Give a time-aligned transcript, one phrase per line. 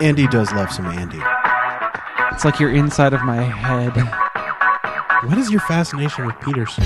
[0.00, 1.20] Andy does love some Andy.
[2.32, 3.96] It's like you're inside of my head.
[5.28, 6.84] What is your fascination with Peterson?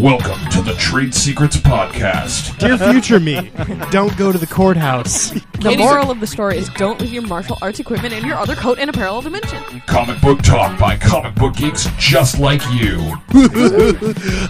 [0.00, 2.58] Welcome to the Trade Secrets Podcast.
[2.58, 3.52] Dear future me,
[3.92, 5.30] don't go to the courthouse.
[5.30, 8.56] The moral of the story is don't leave your martial arts equipment in your other
[8.56, 9.62] coat in a parallel dimension.
[9.86, 12.98] Comic book talk by comic book geeks just like you.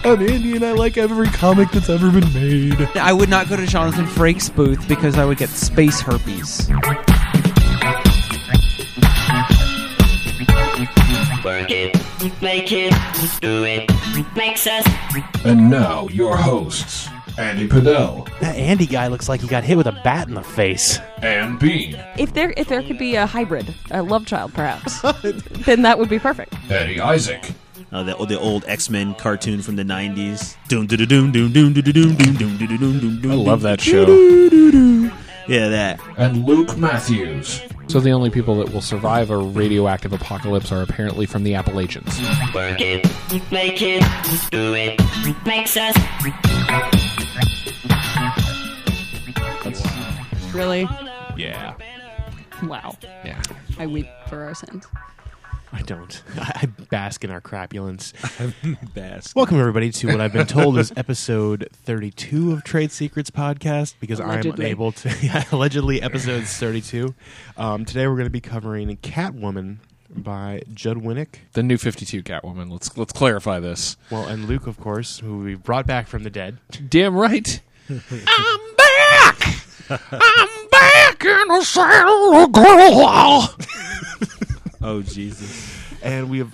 [0.03, 0.63] I'm Indian.
[0.63, 2.81] I like every comic that's ever been made.
[2.95, 6.71] I would not go to Jonathan Frakes' booth because I would get space herpes.
[11.45, 12.91] Work it, make it,
[13.39, 13.91] do it,
[14.35, 14.85] makes us.
[15.43, 18.27] And now, your hosts, Andy Padell.
[18.39, 20.99] That Andy guy looks like he got hit with a bat in the face.
[21.21, 21.95] And Bean.
[22.17, 25.01] If there if there could be a hybrid, a love child perhaps,
[25.65, 26.53] then that would be perfect.
[26.69, 27.51] Eddie Isaac.
[27.91, 30.55] Uh, the, the old X Men cartoon from the 90s.
[33.31, 34.05] I love that show.
[35.47, 35.99] Yeah, that.
[36.17, 37.61] And Luke Matthews.
[37.87, 42.19] So the only people that will survive a radioactive apocalypse are apparently from the Appalachians.
[42.53, 43.05] work it,
[43.51, 44.03] make it,
[44.51, 44.99] do it,
[45.45, 45.95] makes us
[50.53, 50.87] Really?
[51.37, 51.73] Yeah.
[52.63, 52.97] Wow.
[53.03, 53.41] Yeah.
[53.77, 54.85] I weep for our sins.
[55.75, 56.23] I don't.
[56.37, 58.13] I I bask in our crapulence.
[58.93, 59.35] Bass.
[59.35, 64.21] Welcome everybody to what I've been told is episode 32 of Trade Secrets podcast because
[64.21, 64.65] I'm Allegedly.
[64.65, 65.13] unable to.
[65.21, 67.13] Yeah, allegedly, episode 32.
[67.57, 69.77] Um, today we're going to be covering Catwoman
[70.09, 71.39] by Judd Winick.
[71.53, 72.71] The new 52 Catwoman.
[72.71, 73.97] Let's let's clarify this.
[74.09, 76.57] Well, and Luke, of course, who we brought back from the dead.
[76.87, 77.59] Damn right.
[77.89, 78.01] I'm
[78.77, 79.57] back.
[79.89, 83.49] I'm back in the saddle again.
[84.85, 85.81] Oh Jesus.
[86.03, 86.53] And we have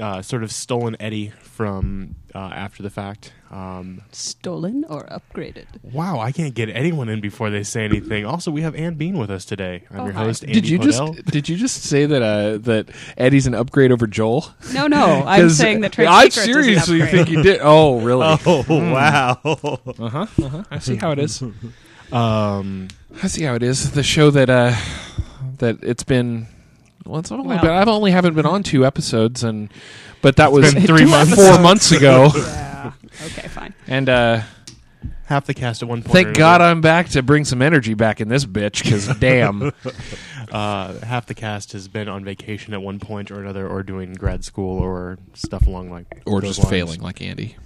[0.00, 3.34] uh, sort of stolen Eddie from uh, after the fact.
[3.50, 5.66] Um, Stolen or upgraded?
[5.82, 8.24] wow, I can't get anyone in before they say anything.
[8.24, 9.82] Also, we have Ann Bean with us today.
[9.90, 10.24] I'm Oh, your hi.
[10.24, 11.14] host, Andy Did you Podell.
[11.14, 12.88] just did you just say that uh, that
[13.18, 14.46] Eddie's an upgrade over Joel?
[14.72, 15.24] No, no.
[15.26, 17.26] I'm 'Cause saying that Trade I Secrets seriously is an upgrade.
[17.26, 17.60] think you did.
[17.62, 18.38] Oh, really?
[18.46, 19.38] Oh wow.
[19.44, 20.26] Uh huh.
[20.42, 20.64] Uh-huh.
[20.70, 21.42] I see how it is.
[22.12, 22.88] Um,
[23.22, 23.90] I see how it is.
[23.92, 24.74] The show that uh
[25.58, 26.46] that it's been
[27.06, 29.70] well, it's only Well- been, I've only haven't been on two episodes, and
[30.22, 31.34] but that was three two- months.
[31.34, 32.92] four months ago, Yeah.
[33.26, 33.74] Okay, fine.
[33.86, 34.40] and uh
[35.26, 36.12] half the cast at one point.
[36.12, 38.84] thank God I'm back to bring some energy back in this bitch.
[38.84, 39.72] Because damn,
[40.52, 44.12] uh, half the cast has been on vacation at one point or another, or doing
[44.14, 46.70] grad school or stuff along like or those just lines.
[46.70, 47.56] failing like Andy.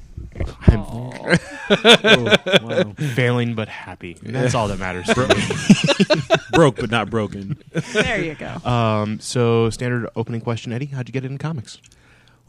[0.67, 2.93] I'm wow.
[3.15, 4.17] failing but happy.
[4.25, 5.07] And that's all that matters.
[5.07, 6.41] to.
[6.53, 7.59] Broke but not broken.
[7.93, 8.57] There you go.
[8.69, 10.87] Um, so standard opening question, Eddie.
[10.87, 11.79] How'd you get it in comics?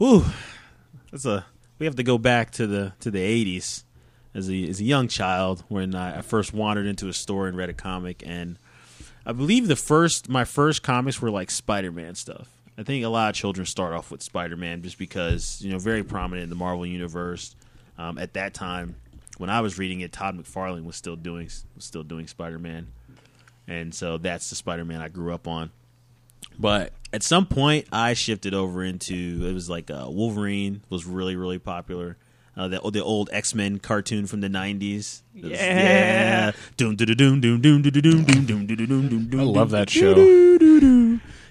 [0.02, 0.24] Ooh,
[1.10, 1.46] that's a.
[1.78, 3.84] We have to go back to the to the '80s
[4.34, 7.56] as a as a young child when I, I first wandered into a store and
[7.56, 8.58] read a comic, and
[9.24, 12.48] I believe the first my first comics were like Spider-Man stuff.
[12.78, 16.02] I think a lot of children start off with Spider-Man just because you know very
[16.02, 17.54] prominent in the Marvel universe.
[18.02, 18.96] Um, at that time,
[19.38, 22.88] when I was reading it, Todd McFarlane was still doing was still doing Spider-Man,
[23.68, 25.70] and so that's the Spider-Man I grew up on.
[26.58, 31.36] But at some point, I shifted over into it was like uh, Wolverine was really
[31.36, 32.16] really popular.
[32.56, 35.22] Uh, the the old X Men cartoon from the nineties.
[35.32, 36.50] Yeah.
[36.76, 39.40] Doom doom doom doom doom doom doom doom doom doom doom doom doom.
[39.40, 40.14] I love that show.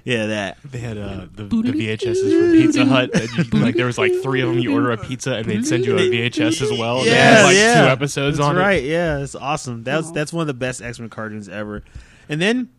[0.03, 0.57] Yeah, that.
[0.63, 3.11] They had uh, the, the VHSs from Pizza Hut.
[3.13, 4.57] And you, like there was like three of them.
[4.59, 6.99] You order a pizza and they'd send you a VHS as well.
[6.99, 7.81] and they Yeah, had, like yeah.
[7.85, 8.83] two episodes That's on right.
[8.83, 9.83] Yeah, it's awesome.
[9.83, 11.83] That's that's one of the best X Men cartoons ever.
[12.29, 12.69] And then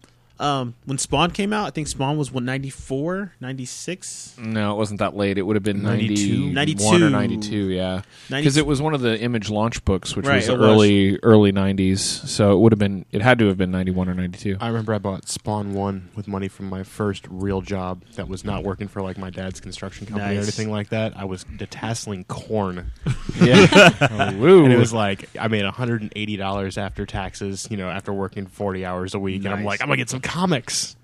[0.43, 4.37] um, when Spawn came out, I think Spawn was what 94, 96?
[4.39, 5.39] No, it wasn't that late.
[5.39, 6.53] It would have been 92?
[6.53, 7.11] 92, or 92.
[7.11, 8.03] 92, yeah.
[8.29, 10.69] Because it was one of the Image launch books, which Right, was it was.
[10.69, 11.99] early early 90s.
[12.01, 14.57] So it would have been, it had to have been 91 or 92.
[14.61, 18.45] I remember I bought Spawn One with money from my first real job that was
[18.45, 21.17] not working for like my dad's construction company or anything like that.
[21.17, 22.91] I was detasseling corn,
[23.41, 23.67] yeah.
[24.11, 27.69] oh, and it was like I made hundred and eighty dollars after taxes.
[27.71, 30.21] You know, after working forty hours a week, and I'm like, I'm gonna get some
[30.33, 30.97] comics.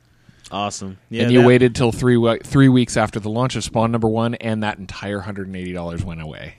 [0.51, 0.99] awesome.
[1.11, 3.93] Yeah, and you that- waited till three we- three weeks after the launch of Spawn
[3.93, 6.55] number one, and that entire hundred and eighty dollars went away.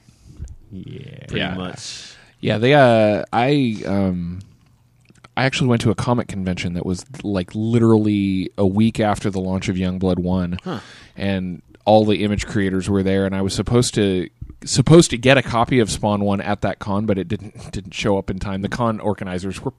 [0.71, 1.55] Yeah, pretty yeah.
[1.55, 2.13] much.
[2.41, 2.73] Yeah, they.
[2.73, 4.39] Uh, I um,
[5.35, 9.39] I actually went to a comic convention that was like literally a week after the
[9.39, 10.57] launch of Youngblood One,
[11.17, 14.29] and all the image creators were there, and I was supposed to
[14.63, 17.93] supposed to get a copy of Spawn One at that con, but it didn't didn't
[17.93, 18.61] show up in time.
[18.61, 19.73] The con organizers were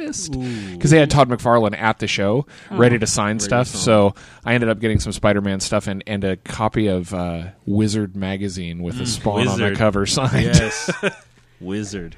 [0.00, 3.66] pissed because they had Todd McFarlane at the show, ready to sign stuff.
[3.66, 4.14] So
[4.44, 8.82] I ended up getting some Spider-Man stuff and, and a copy of uh, Wizard magazine
[8.82, 10.46] with a Spawn on the cover signed.
[10.46, 10.90] Yes,
[11.60, 12.16] Wizard.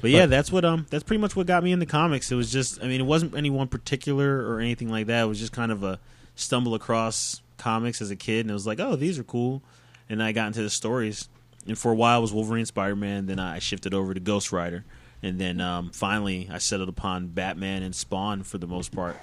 [0.00, 2.30] But yeah, that's what um that's pretty much what got me into comics.
[2.30, 5.22] It was just I mean, it wasn't any one particular or anything like that.
[5.22, 5.98] It was just kind of a
[6.34, 9.62] stumble across comics as a kid and it was like, "Oh, these are cool."
[10.08, 11.28] And I got into the stories.
[11.66, 14.84] And for a while it was Wolverine, Spider-Man, then I shifted over to Ghost Rider.
[15.22, 19.16] And then um, finally I settled upon Batman and Spawn for the most part.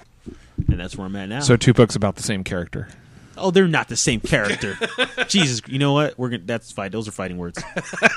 [0.68, 1.40] And that's where I'm at now.
[1.40, 2.88] So two books about the same character.
[3.36, 4.76] oh, they're not the same character.
[5.28, 6.16] Jesus, you know what?
[6.18, 6.92] We're gonna that's fight.
[6.92, 7.62] Those are fighting words.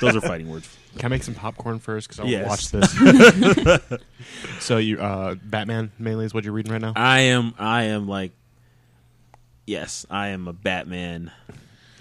[0.02, 0.76] Those are fighting words.
[0.98, 2.08] Can I make some popcorn first?
[2.08, 2.48] Because I Yes.
[2.48, 4.02] want to watch this.
[4.60, 6.94] so you, uh, Batman mainly is what you're reading right now.
[6.96, 8.32] I am I am like
[9.66, 11.32] yes, I am a Batman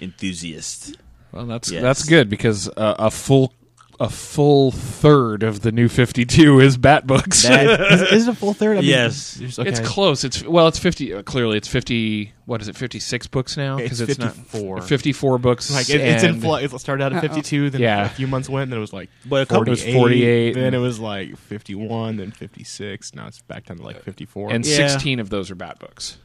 [0.00, 0.96] enthusiast.
[1.32, 1.82] Well, that's Yes.
[1.82, 3.52] that's good because uh, a full
[3.98, 7.42] a full third of the new Fifty Two is Bat books.
[7.44, 8.76] That- is, is it a full third?
[8.76, 9.34] I mean, Yes.
[9.34, 9.88] there's- It's okay.
[9.88, 10.22] close.
[10.24, 11.14] It's well, it's fifty.
[11.14, 12.32] Uh, clearly, it's fifty.
[12.44, 12.76] What is it?
[12.76, 14.76] Fifty six books now It's it's 54.
[14.76, 15.72] not fifty four books.
[15.72, 16.72] Like it, it's in and- flux.
[16.72, 17.28] It started out at Uh-oh.
[17.34, 18.04] 52, then Yeah.
[18.04, 20.74] a few months went, then it was like But a 48, It was 48, then
[20.74, 23.14] it was like 51, then 56.
[23.14, 24.52] Now it's back down to like 54.
[24.52, 24.88] and Yeah.
[24.88, 26.18] sixteen of those are Bat books.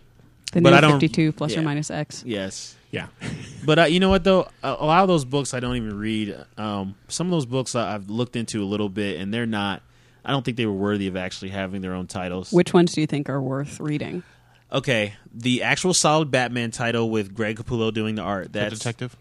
[0.53, 1.59] The But new I don't- 52 plus yeah.
[1.59, 2.23] or minus X.
[2.27, 2.75] yes.
[2.91, 3.07] Yeah,
[3.65, 4.47] But uh, you know what though?
[4.63, 6.35] A, a lot of those books I don't even read.
[6.57, 9.81] Um, some of those books I, I've looked into a little bit, and they're not.
[10.25, 12.51] I don't think they were worthy of actually having their own titles.
[12.51, 14.23] Which ones do you think are worth reading?
[14.71, 18.53] okay, the actual solid Batman title with Greg Capullo doing the art.
[18.53, 19.15] the That's detective.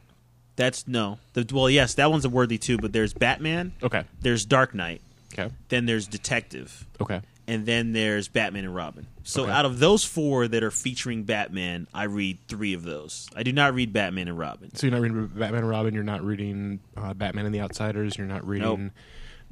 [0.57, 1.19] that's no.
[1.33, 2.77] The, well, yes, that one's a worthy too.
[2.79, 3.73] But there's Batman.
[3.83, 5.01] Okay, There's Dark Knight.
[5.33, 6.87] okay, Then there's Detective.
[7.01, 7.21] okay.
[7.47, 9.07] And then there's Batman and Robin.
[9.23, 9.53] So Okay.
[9.53, 13.29] out of those four that are featuring Batman, I read three of those.
[13.37, 14.75] I do not read Batman and Robin.
[14.75, 15.95] So you're not reading Batman and Robin.
[15.95, 18.17] You're not reading uh, Batman and the Outsiders.
[18.17, 18.93] You're not reading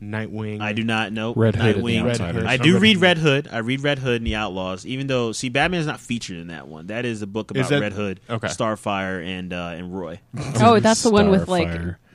[0.00, 0.60] Nightwing.
[0.60, 2.46] I do not know Red Hood and the Nightwing.
[2.46, 3.48] I do read Red Hood.
[3.50, 4.86] I read Red Hood and the Outlaws.
[4.86, 6.86] Even though, see, Batman is not featured in that one.
[6.86, 8.46] That is a book about that- Red Hood, okay.
[8.46, 10.20] Starfire, and uh, and Roy.
[10.60, 11.68] Oh, that's the one with like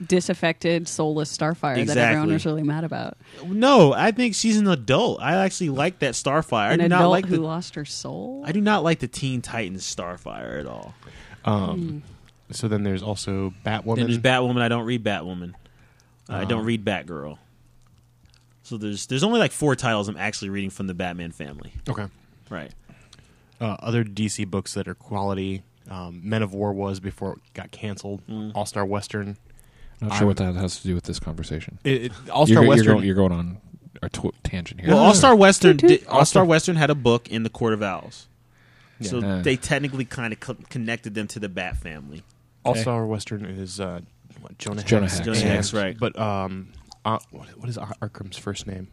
[0.06, 3.18] disaffected, soulless Starfire that everyone was really mad about.
[3.46, 5.22] No, I think she's an adult.
[5.22, 6.54] I actually like that Starfire.
[6.70, 7.42] I An do not adult like who the.
[7.42, 8.44] lost her soul.
[8.46, 10.94] I do not like the Teen Titans Starfire at all.
[11.46, 12.04] Um,
[12.52, 13.96] so then there's also Batwoman.
[13.98, 14.62] Then there's Batwoman.
[14.62, 15.54] I don't read Batwoman.
[16.30, 17.38] I don't read Batgirl.
[18.64, 21.74] So there's there's only like four titles I'm actually reading from the Batman family.
[21.90, 22.08] okay.
[22.50, 22.72] Right.
[23.62, 25.64] Uh, other DC books that are quality.
[25.90, 28.22] Um, Men of War was before it got canceled.
[28.28, 28.52] Mm.
[28.56, 29.38] All Star Western.
[30.02, 31.78] Not sure what that has to do with this conversation.
[31.84, 32.94] It, it, All You're, Star you're Western.
[32.96, 33.58] going, you're going on
[34.02, 34.90] a tw- tangent here.
[34.90, 36.00] Well, All Star Western Toot, toot.
[36.02, 38.28] did, All Star Western had a book in the Court of Owls.
[39.02, 39.42] So Yeah.
[39.42, 42.24] they technically kind of co- connected them to the Bat family.
[42.66, 44.02] All Star Western is uh,
[44.42, 45.16] what, Jonah Jonah Hex.
[45.20, 45.26] Hex.
[45.26, 45.56] Jonah Yeah.
[45.56, 45.98] Hex, right?
[45.98, 46.70] But um,
[47.06, 48.88] uh, what, what is Arkham's first name?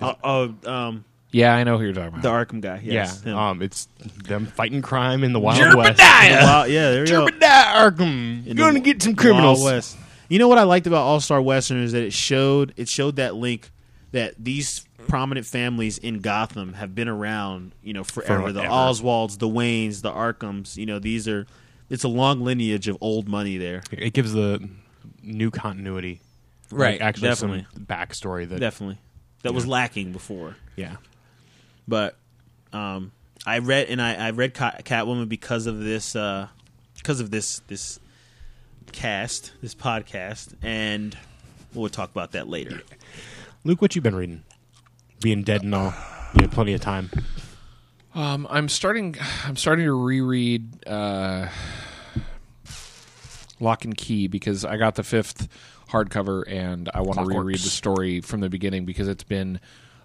[0.00, 2.22] Oh, oh, um, yeah, I know who you're talking about.
[2.22, 2.80] the Arkham guy.
[2.82, 3.38] Yes, yeah, him.
[3.38, 3.86] um, it's
[4.24, 5.98] them fighting crime in the Wild West.
[5.98, 7.26] The Wild- yeah, there you go.
[7.26, 9.60] Jebediah Arkham, In going the to get some criminals.
[9.60, 9.96] Wild West.
[10.28, 13.16] You know what I liked about All Star Western is that it showed it showed
[13.16, 13.70] that link
[14.12, 18.52] that these prominent families in Gotham have been around, you know, forever.
[18.52, 18.74] The Forever.
[18.74, 20.76] Oswalds, the Waynes, the Arkhams.
[20.76, 21.46] You know, these are
[21.90, 23.82] it's a long lineage of old money there.
[23.90, 24.66] It gives the
[25.22, 26.20] new continuity,
[26.70, 27.66] Right, Like, actually, definitely.
[27.74, 28.98] some backstory that Definitely,
[29.42, 30.56] that was lacking before.
[30.76, 30.96] yeah.
[31.86, 32.16] But
[32.74, 33.12] um,
[33.46, 36.48] I read and I, I read Cat- Catwoman because of this uh,
[36.96, 37.98] because of this this
[38.92, 41.16] cast this podcast, and
[41.72, 42.82] we'll talk about that later.
[43.64, 44.42] Luke, what you been reading?
[45.22, 45.94] Being dead and all,
[46.34, 47.10] you had plenty of time.
[48.14, 49.16] Um, I'm starting.
[49.46, 51.48] I'm starting to reread uh,
[53.60, 55.48] Locke and Key because I got the fifth
[55.90, 59.60] hardcover and I want to reread the story from the beginning because it's been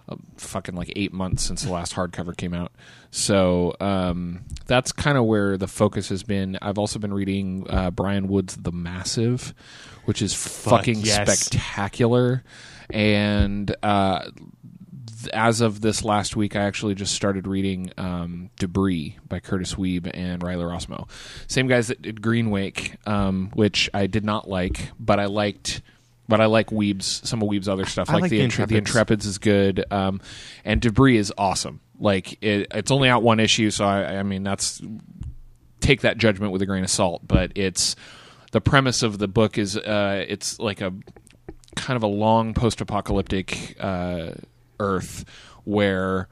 [0.08, 2.72] uh, fucking like eight months since the last hardcover came out.
[3.10, 6.58] So um, that's kind of where the focus has been.
[6.60, 9.54] I've also been reading uh, Brian Wood's The Massive,
[10.04, 11.38] which is fucking yes.
[11.38, 12.44] spectacular,
[12.90, 13.74] and.
[13.82, 14.30] Uh,
[15.28, 20.10] as of this last week, I actually just started reading um, Debris by Kurtis Wiebe
[20.12, 21.08] and Riley Rossmo.
[21.46, 25.82] Same guys that did Green Wake, um, which I did not like, but I liked.
[26.26, 28.08] But I like Wiebe's some of Wiebe's other stuff.
[28.08, 29.06] I Like, the The Intre- the Intrepids.
[29.06, 30.22] Intrepids is good, um,
[30.64, 31.80] and Debris is awesome.
[32.00, 34.80] Like it, it's only out one issue, so I, I mean that's
[35.80, 37.28] take that judgment with a grain of salt.
[37.28, 37.94] But it's
[38.52, 40.94] the premise of the book is uh, it's like a
[41.76, 44.30] kind of a long post-apocalyptic uh,
[44.80, 45.24] Earth
[45.64, 46.28] where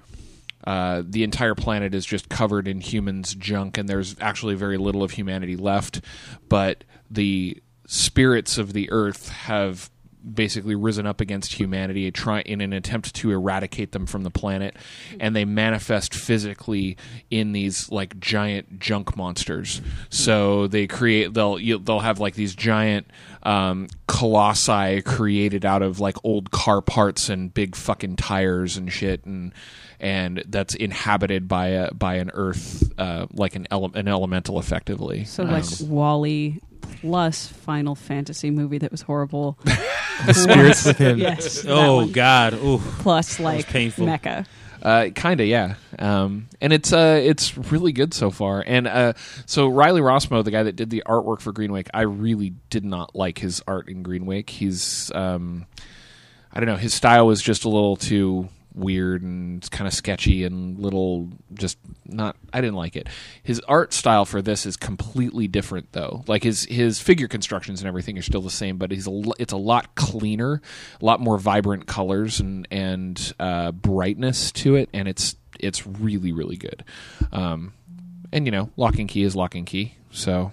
[0.64, 5.02] uh, the entire planet is just covered in humans' junk, and there's actually very little
[5.02, 6.00] of humanity left.
[6.48, 9.90] But the spirits of the Earth have
[10.22, 14.76] basically risen up against humanity, try in an attempt to eradicate them from the planet,
[15.20, 16.96] and they manifest physically
[17.30, 19.80] in these like giant junk monsters.
[20.10, 23.06] So they create they'll they'll have like these giant
[23.42, 29.24] um, colossi created out of like old car parts and big fucking tires and shit
[29.24, 29.52] and
[29.98, 35.24] and that's inhabited by a by an earth uh, like an ele- an elemental effectively.
[35.24, 36.60] So like Um, WALL-E
[37.00, 39.58] plus Final Fantasy movie that was horrible.
[40.32, 41.18] Spirits Within.
[41.18, 41.62] yes.
[41.62, 42.12] that Oh one.
[42.12, 42.54] God!
[42.54, 42.78] Ooh.
[42.78, 44.06] Plus like painful.
[44.06, 44.46] Mecha.
[44.82, 45.74] Uh, kind of, yeah.
[45.98, 48.62] Um, and it's uh, it's really good so far.
[48.66, 49.12] And uh,
[49.46, 52.84] so Riley Rossmo, the guy that did the artwork for Green Wake, I really did
[52.84, 54.50] not like his art in Green Wake.
[54.50, 55.66] He's, um,
[56.52, 60.44] I don't know, his style was just a little too weird and kind of sketchy
[60.44, 63.08] and little just not I didn't like it.
[63.42, 66.24] His art style for this is completely different though.
[66.26, 69.52] Like his his figure constructions and everything are still the same, but he's a, it's
[69.52, 70.60] a lot cleaner,
[71.00, 76.32] a lot more vibrant colors and and uh, brightness to it and it's it's really
[76.32, 76.84] really good.
[77.32, 77.72] Um,
[78.32, 79.96] and you know, Locke and Key is Locke and Key.
[80.10, 80.52] So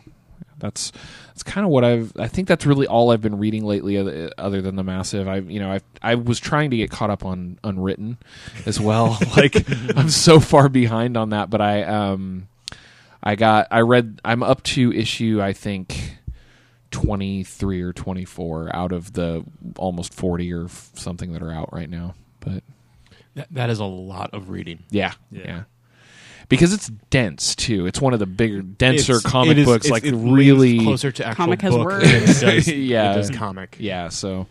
[0.60, 0.92] that's
[1.30, 2.12] that's kind of what I've.
[2.18, 5.28] I think that's really all I've been reading lately, other, other than the massive.
[5.28, 8.18] I you know I I was trying to get caught up on Unwritten
[8.66, 9.18] as well.
[9.38, 9.56] like
[9.98, 12.48] I'm so far behind on that, but I um
[13.24, 16.16] I got I read I'm up to issue I think.
[16.92, 19.46] 23 or 24 out of the
[19.78, 22.64] almost 40 or something that are out right now but
[23.36, 24.80] That, that is a lot of reading.
[24.90, 25.42] yeah, Yeah.
[25.46, 25.64] yeah.
[26.50, 27.86] Because it's dense too.
[27.86, 29.86] It's one of the bigger, denser It's- comic it is- books.
[29.86, 32.04] it's- like it really, closer to actual Comic has book words.
[32.06, 32.26] than it
[32.56, 33.12] does, Yeah.
[33.14, 33.78] it does comic.
[33.80, 34.10] yeah.
[34.10, 34.48] So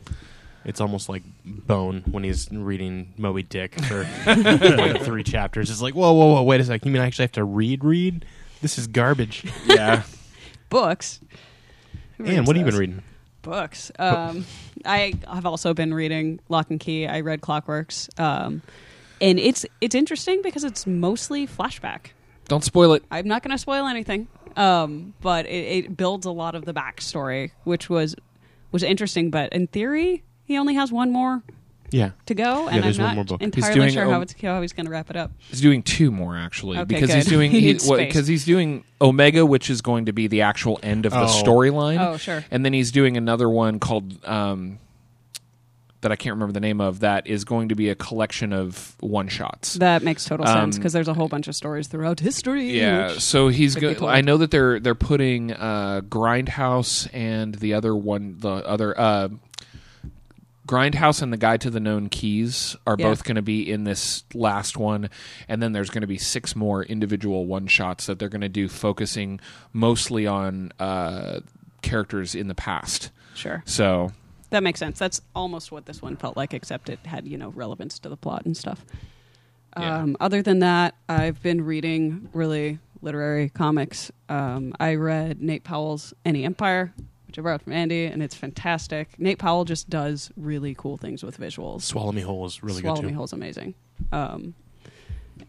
[0.64, 5.70] It's almost like Bone when he's reading Moby Dick for like three chapters.
[5.70, 6.86] It's like, whoa, whoa, whoa, wait a second.
[6.88, 8.24] You mean I actually have to read, read?
[8.60, 9.44] This is garbage.
[9.66, 10.02] yeah,
[10.68, 11.20] Books.
[12.18, 13.02] Who And reads what have you been reading?
[13.42, 13.90] Books.
[13.98, 14.44] Um,
[14.84, 17.06] I have also been reading Locke and Key.
[17.06, 18.60] I read Clockworks, um,
[19.20, 22.08] and it's it's interesting because it's mostly flashback.
[22.46, 23.04] don't spoil it.
[23.10, 26.74] I'm not going to spoil anything, um, but it, it builds a lot of the
[26.74, 28.14] backstory, which was
[28.72, 29.30] was interesting.
[29.30, 31.42] But in theory, he only has one more
[31.90, 32.10] Yeah.
[32.26, 33.42] to go, Yeah, and I'm not more book.
[33.42, 35.32] Entirely doing sure how it's how he's going to wrap it up.
[35.38, 38.06] He's doing two more actually Okay, because he's doing He he, needs space.
[38.08, 41.42] because he's doing Omega, which is going to be the actual end of the Oh.
[41.44, 41.98] storyline.
[42.00, 42.44] Oh, sure.
[42.50, 44.78] And then he's doing another one called um,
[46.00, 47.00] that I can't remember the name of.
[47.00, 49.74] That is going to be a collection of one shots.
[49.74, 52.78] That makes total sense Um, because there's a whole bunch of stories throughout history.
[52.78, 54.10] Yeah, so he's could be go- told.
[54.12, 59.28] I know that they're they're putting uh, Grindhouse and the other one, the other uh,
[60.66, 63.06] Grindhouse and the Guide to the Known Keys are Yeah.
[63.06, 65.08] both going to be in this last one,
[65.48, 68.50] and then there's going to be six more individual one shots that they're going to
[68.50, 69.40] do, focusing
[69.72, 71.40] mostly on uh,
[71.80, 73.10] characters in the past.
[73.34, 73.62] sure.
[73.64, 74.12] So
[74.50, 74.98] That makes sense.
[74.98, 78.16] That's almost what this one felt like, except it had, you know, relevance to the
[78.16, 78.84] plot and stuff.
[79.78, 79.98] Yeah.
[79.98, 84.10] Um, other than that, I've been reading really literary comics.
[84.28, 86.92] Um, I read Nate Powell's Any Empire,
[87.26, 89.18] which I borrowed from Andy, and it's fantastic.
[89.18, 91.82] Nate Powell just does really cool things with visuals.
[91.82, 92.88] Swallow Me Whole is really good.
[92.88, 93.22] Swallow Me too.
[93.22, 93.74] is amazing.
[94.12, 94.54] Um,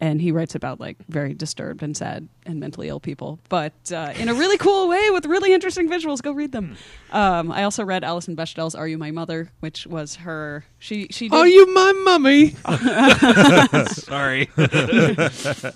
[0.00, 4.12] and he writes about like very disturbed and sad and mentally ill people, but uh,
[4.16, 6.22] in a really cool way with really interesting visuals.
[6.22, 6.76] Go read them.
[7.12, 10.64] Um, I also read Alison Bechdel's "Are You My Mother," which was her.
[10.78, 11.28] She she.
[11.28, 12.50] Did, Are you my mummy?
[13.88, 14.48] Sorry.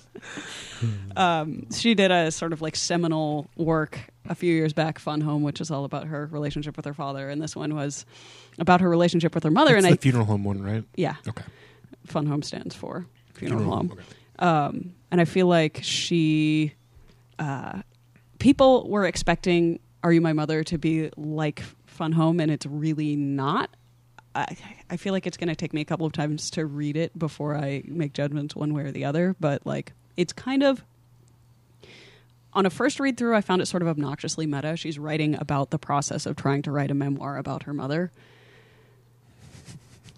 [1.15, 5.43] um, she did a sort of like seminal work a few years back, Fun Home,
[5.43, 8.05] which is all about her relationship with her father, and this one was
[8.57, 9.75] about her relationship with her mother.
[9.75, 10.83] It's and the I funeral home one, right?
[10.95, 11.43] yeah, Okay.
[12.05, 13.91] Fun Home stands for funeral, home.
[13.91, 14.03] Okay.
[14.39, 16.73] um, and I feel like she,
[17.39, 17.81] uh,
[18.39, 23.15] people were expecting "Are You My Mother" to be like Fun Home, and it's really
[23.15, 23.69] not.
[24.33, 24.57] I,
[24.89, 27.17] I feel like it's going to take me a couple of times to read it
[27.17, 29.35] before I make judgments one way or the other.
[29.39, 30.83] But like, it's kind of
[32.55, 34.77] on a first read through, I found it sort of obnoxiously meta.
[34.77, 38.11] She's writing about the process of trying to write a memoir about her mother,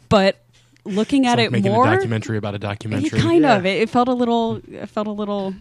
[0.08, 0.38] but
[0.88, 3.20] looking at like it making more, a documentary about a documentary.
[3.20, 3.66] kind of.
[3.66, 4.62] It, it felt a little.
[4.72, 5.54] It felt a little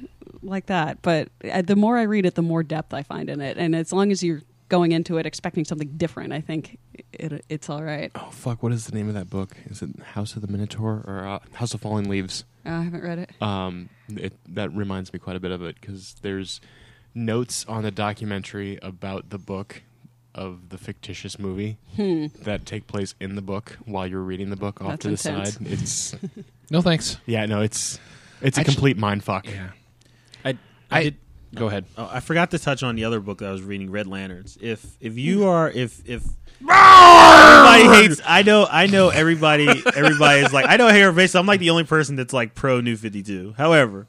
[0.42, 1.02] like that.
[1.02, 3.56] But uh, the more I read it, the more depth I find in it.
[3.59, 6.78] And as long as you're going into it expecting something different, I think
[7.12, 8.11] it, it's all right.
[8.14, 8.62] Oh fuck!
[8.62, 9.56] What is the name of that book?
[9.66, 12.45] Is it House of the Minotaur or uh, House of Falling Leaves?
[12.64, 13.42] Uh, I haven't read it.
[13.42, 16.61] Um, it, that reminds me quite a bit of it because there's
[17.14, 19.83] notes on the documentary about the book
[20.37, 22.26] of the fictitious movie Hmm.
[22.43, 25.38] that take place in the book while you're reading the book off That's to the
[25.40, 25.55] intense.
[25.55, 25.66] side.
[25.66, 26.14] It's
[26.71, 27.16] No thanks.
[27.26, 27.99] yeah, no, it's
[28.43, 29.47] it's a Actu- complete mind fuck.
[29.49, 29.71] Yeah.
[30.45, 30.57] I, I,
[30.90, 31.16] I- did.
[31.55, 31.87] Go ahead.
[31.97, 34.59] Oh, I forgot to touch on the other book that I was reading, Red Lanterns.
[34.61, 36.23] If if you are if if
[36.61, 41.35] everybody hates, I know I know everybody everybody is like I know Hair Base.
[41.35, 43.55] I'm like the only person that's like pro New Fifty Two.
[43.57, 44.07] However,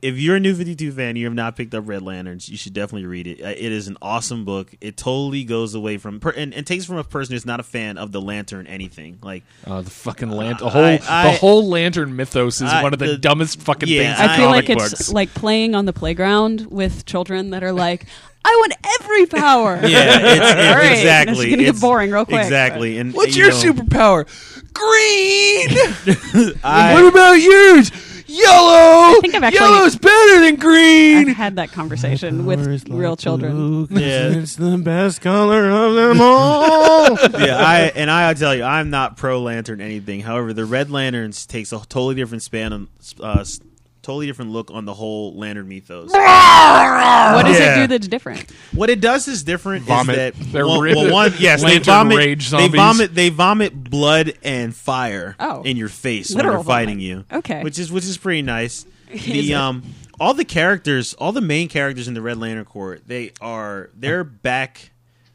[0.00, 2.48] if you're a New Fifty Two fan, you have not picked up Red Lanterns.
[2.48, 3.42] You should definitely read it.
[3.42, 4.72] Uh, It is an awesome book.
[4.80, 7.64] It totally goes away from per, and, and takes from a person who's not a
[7.64, 9.18] fan of the Lantern anything.
[9.22, 10.68] Like Uh, the fucking lantern.
[10.68, 13.18] Uh, the whole I- I- the whole lantern mythos is I- one of the, the-
[13.18, 14.20] dumbest fucking yeah, things.
[14.20, 17.72] in I feel comic like it's like playing on the playground with children that are
[17.72, 18.06] like,
[18.44, 19.74] I want every power.
[19.82, 21.46] yeah, it's, it's All right, exactly.
[21.48, 22.40] It's gonna get boring real quick.
[22.42, 22.98] Exactly.
[22.98, 24.26] And What's you your know, superpower?
[24.72, 26.54] Green.
[26.64, 27.90] I- what about yours?
[28.28, 29.16] Yellow.
[29.16, 31.28] I think I've actually- Yellow's better than green.
[31.28, 33.88] I've had that conversation with real children.
[33.90, 34.28] Yeah.
[34.30, 37.10] It's the best color of them all.
[37.40, 40.20] yeah, I and I tell you, I'm not pro Lantern anything.
[40.20, 42.88] However, the Red Lanterns takes a totally different span on,
[43.22, 43.60] uh, s-
[44.08, 46.10] totally different look on the whole Lantern mythos.
[46.14, 47.74] What does Yeah.
[47.74, 48.50] it do that's different?
[48.72, 49.84] What it does is different.
[49.84, 50.16] Vomit.
[50.16, 52.16] Is that They're one, ri- well, one yes, they Lantern vomit.
[52.18, 52.74] rage They zombies.
[52.80, 53.14] vomit.
[53.14, 55.62] They vomit blood and fire Oh.
[55.62, 57.04] in your face when Literal they're fighting vomit.
[57.04, 57.24] you.
[57.38, 57.62] Okay.
[57.62, 58.86] which is which is pretty nice.
[59.12, 59.82] Is The um
[60.20, 64.24] all the characters, all the main characters in the Red Lantern Corps, they are their
[64.24, 64.90] back.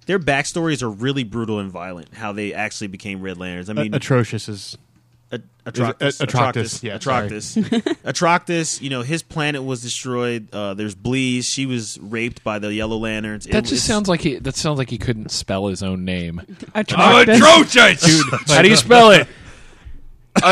[0.07, 2.13] Their backstories are really brutal and violent.
[2.15, 3.69] How they actually became Red Lanterns.
[3.69, 4.92] I mean, Atrocious is A-
[5.65, 6.01] Atrocitus.
[6.07, 7.29] Is it- Atrocitus, yeah, sorry.
[7.29, 7.81] Atrocitus.
[8.03, 8.81] Atrocitus.
[8.81, 10.49] You know, his planet was destroyed.
[10.53, 11.45] Uh, there's Bleez.
[11.45, 13.45] She was raped by the Yellow Lanterns.
[13.45, 14.35] That just sounds like he.
[14.39, 16.41] That sounds like he couldn't spell his own name.
[16.75, 18.05] Atrocitus.
[18.05, 19.27] Dude, how do you spell it?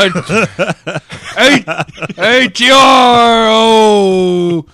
[1.38, 4.64] H R O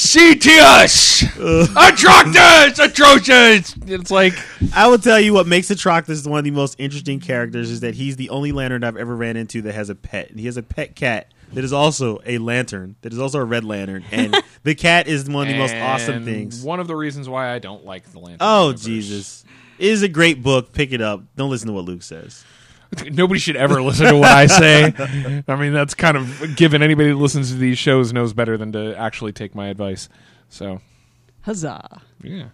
[0.00, 1.22] C T S.
[1.22, 3.74] Atrocitus, atrocious.
[3.86, 4.32] It's like
[4.74, 7.94] I will tell you what makes Atrocitus one of the most interesting characters is that
[7.94, 10.30] he's the only Lantern I've ever ran into that has a pet.
[10.30, 12.96] He has a pet cat that is also a Lantern.
[13.02, 16.24] That is also a Red Lantern, and the cat is one of the most awesome
[16.24, 16.64] things.
[16.64, 18.38] One of the reasons why I don't like the Lantern.
[18.40, 18.84] Oh universe.
[18.86, 19.44] Jesus!
[19.78, 20.72] It is a great book.
[20.72, 21.24] Pick it up.
[21.36, 22.42] Don't listen to what Luke says.
[23.12, 24.92] Nobody should ever listen to what I say.
[25.46, 28.72] I mean, that's kind of given anybody that listens to these shows knows better than
[28.72, 30.08] to actually take my advice.
[30.48, 30.80] So,
[31.42, 32.02] Huzzah.
[32.22, 32.48] yeah.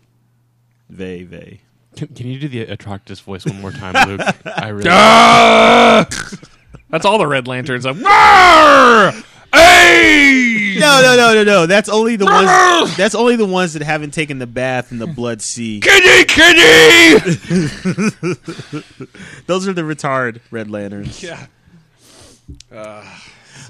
[0.88, 1.61] Vey vey.
[1.97, 4.21] Can, can you do the Atrocitus voice one more time, Luke?
[4.45, 4.88] I really.
[4.90, 6.07] Ah!
[6.90, 7.85] That's all the Red Lanterns.
[7.85, 9.12] Like, "Roar!
[9.52, 10.76] Hey!
[10.78, 11.66] No, no, no, no, no.
[11.66, 12.96] That's only the ones.
[12.96, 15.80] That's only the ones that haven't taken the bath in the blood sea.
[15.80, 17.18] Kitty, kitty!
[19.46, 21.22] Those are the retarded Red Lanterns.
[21.22, 21.46] yeah.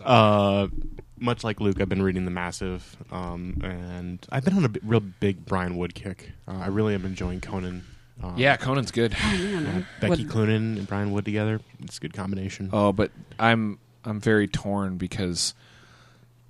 [0.05, 0.69] Uh,
[1.19, 5.01] much like Luke, I've been reading The Massive, um, and I've been on a real
[5.01, 6.33] big Brian Wood kick.
[6.47, 7.85] Uh, I really am enjoying Conan.
[8.23, 9.15] Um, Yeah, Conan's good.
[9.15, 11.61] uh, Becky What- Cloonan and Brian Wood together.
[11.83, 12.71] It's a good combination.
[12.73, 15.55] Oh, but I'm I'm very torn because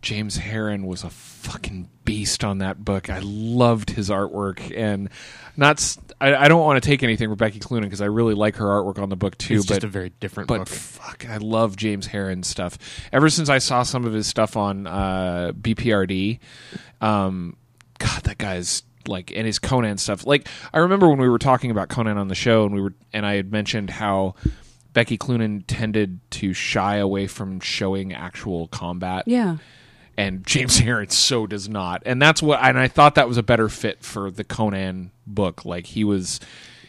[0.07, 3.11] James Harren was a fucking beast on that book.
[3.11, 5.09] I loved his artwork, and
[5.57, 8.35] not s- I, I don't want to take anything from Becky Cloonan because I really
[8.35, 9.55] like her artwork on the book too.
[9.55, 10.69] it's but just a very different but book.
[10.69, 12.79] fuck, I love James Harren's stuff.
[13.13, 16.39] Ever since I saw some of his stuff on uh, BPRD,
[17.01, 17.57] um,
[17.99, 20.25] God, that guy's like, and his Conan stuff.
[20.25, 22.95] Like, I remember when we were talking about Conan on the show, and we were,
[23.13, 24.37] and I had mentioned how
[24.93, 29.25] Becky Cloonan tended to shy away from showing actual combat.
[29.27, 29.57] Yeah.
[30.17, 32.03] And James Harren so does not.
[32.07, 35.65] And that's what and I thought that was a better fit for the Conan book.
[35.65, 36.41] Like he was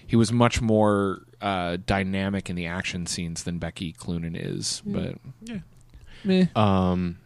[0.05, 4.81] he was much more uh, dynamic in the action scenes than Becky Cloonan is.
[4.85, 6.45] But yeah.
[6.55, 7.17] Um,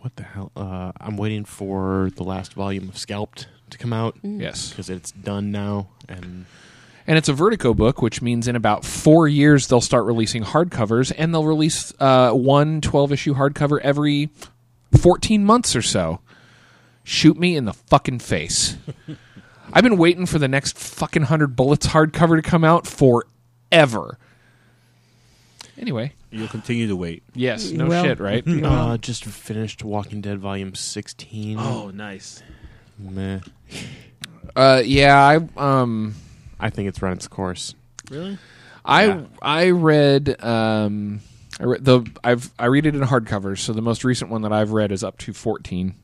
[0.00, 0.50] what the hell?
[0.56, 4.70] Uh, I'm waiting for the last volume of Scalped to come out Yes.
[4.70, 6.46] because it's done now, and
[7.06, 11.12] And it's a Vertigo book, which means in about four years they'll start releasing hardcovers,
[11.16, 14.30] and they'll release uh, one 12 issue hardcover every
[14.98, 16.20] 14 months or so.
[17.04, 18.76] Shoot me in the fucking face.
[19.72, 24.18] I've been waiting for the next fucking 100 Bullets hardcover to come out forever.
[25.78, 27.22] Anyway, You'll continue to wait.
[27.34, 28.44] yes, no Well- shit, right?
[28.64, 31.58] uh, just finished Walking Dead volume 16.
[31.58, 32.42] Oh, nice.
[32.98, 33.40] meh.
[34.54, 35.36] Uh, yeah, I
[35.82, 36.14] um.
[36.58, 37.74] I think it's run its course.
[38.10, 38.36] Really?
[38.84, 39.20] I Yeah.
[39.40, 41.20] I read um
[41.60, 43.58] I read the I've I read it in hardcovers.
[43.58, 45.94] So the most recent one that I've read is up to fourteen.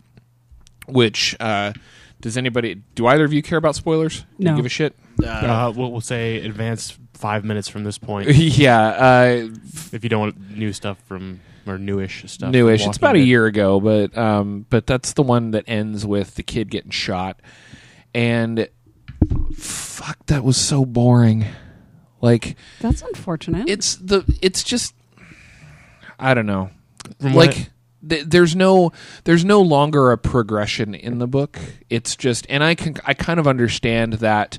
[0.87, 1.73] Which uh,
[2.21, 2.83] does anybody?
[2.95, 4.21] Do either of you care about spoilers?
[4.21, 4.57] Do you No.
[4.57, 4.95] give a shit.
[5.25, 9.49] Uh, we'll, we'll say advance five minutes from this point yeah, uh,
[9.92, 12.49] if you don't want new stuff from or newish stuff.
[12.49, 12.81] from newish.
[12.83, 13.25] It's Walking about a Dead.
[13.29, 17.40] year ago, but um, but that's the one that ends with the kid getting shot,
[18.14, 18.69] and
[19.55, 21.45] fuck, that was so boring.
[22.21, 23.69] Like That's unfortunate.
[23.69, 24.95] it's the it's just
[26.18, 26.70] I don't know.
[27.20, 27.70] From what like
[28.09, 28.92] th- there's no
[29.24, 31.59] there's no longer a progression in the book.
[31.90, 34.59] It's just, and I can I kind of understand that.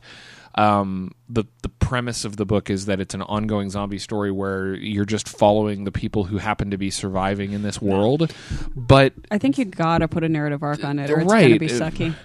[0.55, 4.73] Um, the the premise of the book is that it's an ongoing zombie story where
[4.73, 8.33] you're just following the people who happen to be surviving in this world,
[8.75, 11.43] but I think you gotta put a narrative arc on it, or it's Right.
[11.47, 12.15] gonna be It- sucky.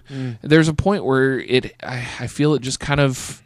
[0.40, 3.42] there's a point where it I, I feel it just kind of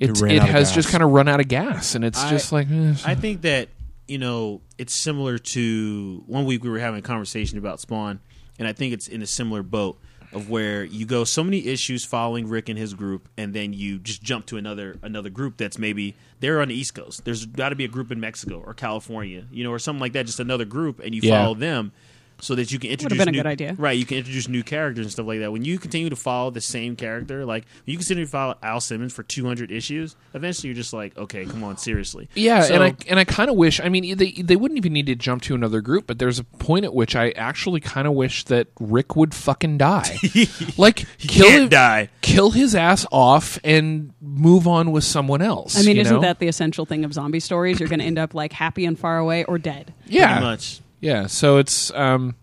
[0.00, 0.74] it's, ran it has gas.
[0.74, 2.94] just kind of run out of gas and it's I- just like eh.
[3.04, 3.68] I think that
[4.08, 8.20] you know it's similar to one week we were having a conversation about Spawn,
[8.58, 9.98] and I think it's in a similar boat
[10.32, 13.98] of where you go so many issues following Rick and his group, and then you
[13.98, 17.24] just jump to another another group that's maybe they're on the East Coast.
[17.24, 20.12] There's got to be a group in Mexico or California, you know, or something like
[20.12, 20.26] that.
[20.26, 21.42] Just another group, and you Yeah.
[21.42, 21.92] follow them.
[22.40, 23.74] So that you can introduce been a new, good idea.
[23.78, 23.98] right?
[23.98, 25.50] You can introduce new characters and stuff like that.
[25.50, 28.80] When you continue to follow the same character, like when you continue to follow Al
[28.80, 32.28] Simmons for 200 issues, eventually you're just like, okay, come on, seriously.
[32.34, 33.80] Yeah, So- and I and I kind of wish.
[33.80, 36.44] I mean, they they wouldn't even need to jump to another group, but there's a
[36.44, 40.16] point at which I actually kind of wish that Rick would fucking die,
[40.76, 42.08] like kill can't him- die.
[42.20, 45.76] kill his ass off, and move on with someone else.
[45.76, 46.20] I mean, you isn't know?
[46.20, 47.80] that the essential thing of zombie stories?
[47.80, 49.92] You're gonna end up like happy and far away or dead.
[50.06, 50.80] yeah, pretty much.
[51.00, 51.26] Yeah?
[51.26, 52.34] So it's um,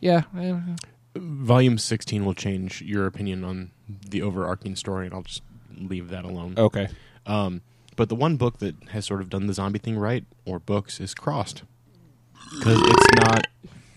[0.00, 0.76] yeah, I don't know.
[1.16, 5.42] Volume 16 will change your opinion on the overarching story, and I'll just
[5.76, 6.54] leave that alone.
[6.56, 6.88] okay.
[7.26, 7.62] Um,
[7.96, 11.00] but the one book that has sort of done the zombie thing right, or books,
[11.00, 11.62] is Crossed.
[12.56, 13.46] Because it's not,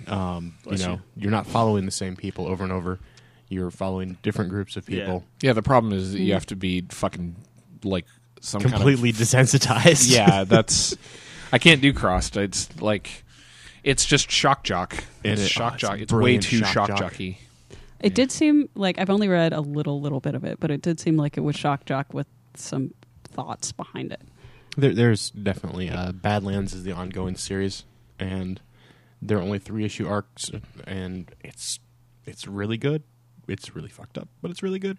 [0.07, 1.01] um, you Bless know, you.
[1.23, 1.27] you.
[1.27, 2.99] are not following the same people over and over.
[3.47, 6.81] You're following different groups of people, Yeah, the problem is that you have to be
[6.89, 7.35] fucking
[7.83, 8.05] like
[8.39, 10.11] some completely Kind desensitized.
[10.11, 10.95] yeah, that's
[11.51, 12.35] I can't do crossed.
[12.37, 13.23] It's like
[13.83, 15.03] it's just shock jock.
[15.23, 15.99] It's is- shock oh, jock.
[15.99, 16.99] It's way too shock shock, jock.
[16.99, 17.39] jockey.
[17.99, 20.81] It did seem like I've only read a little, little bit of it, but it
[20.81, 24.21] did seem like it was shock jock with some thoughts behind it.
[24.75, 27.85] There, there's definitely uh, Badlands is the ongoing series,
[28.17, 28.59] and
[29.21, 30.49] there are only three issue arcs,
[30.85, 31.79] and it's
[32.25, 33.03] it's really good.
[33.47, 34.97] It's really fucked up, but it's really good.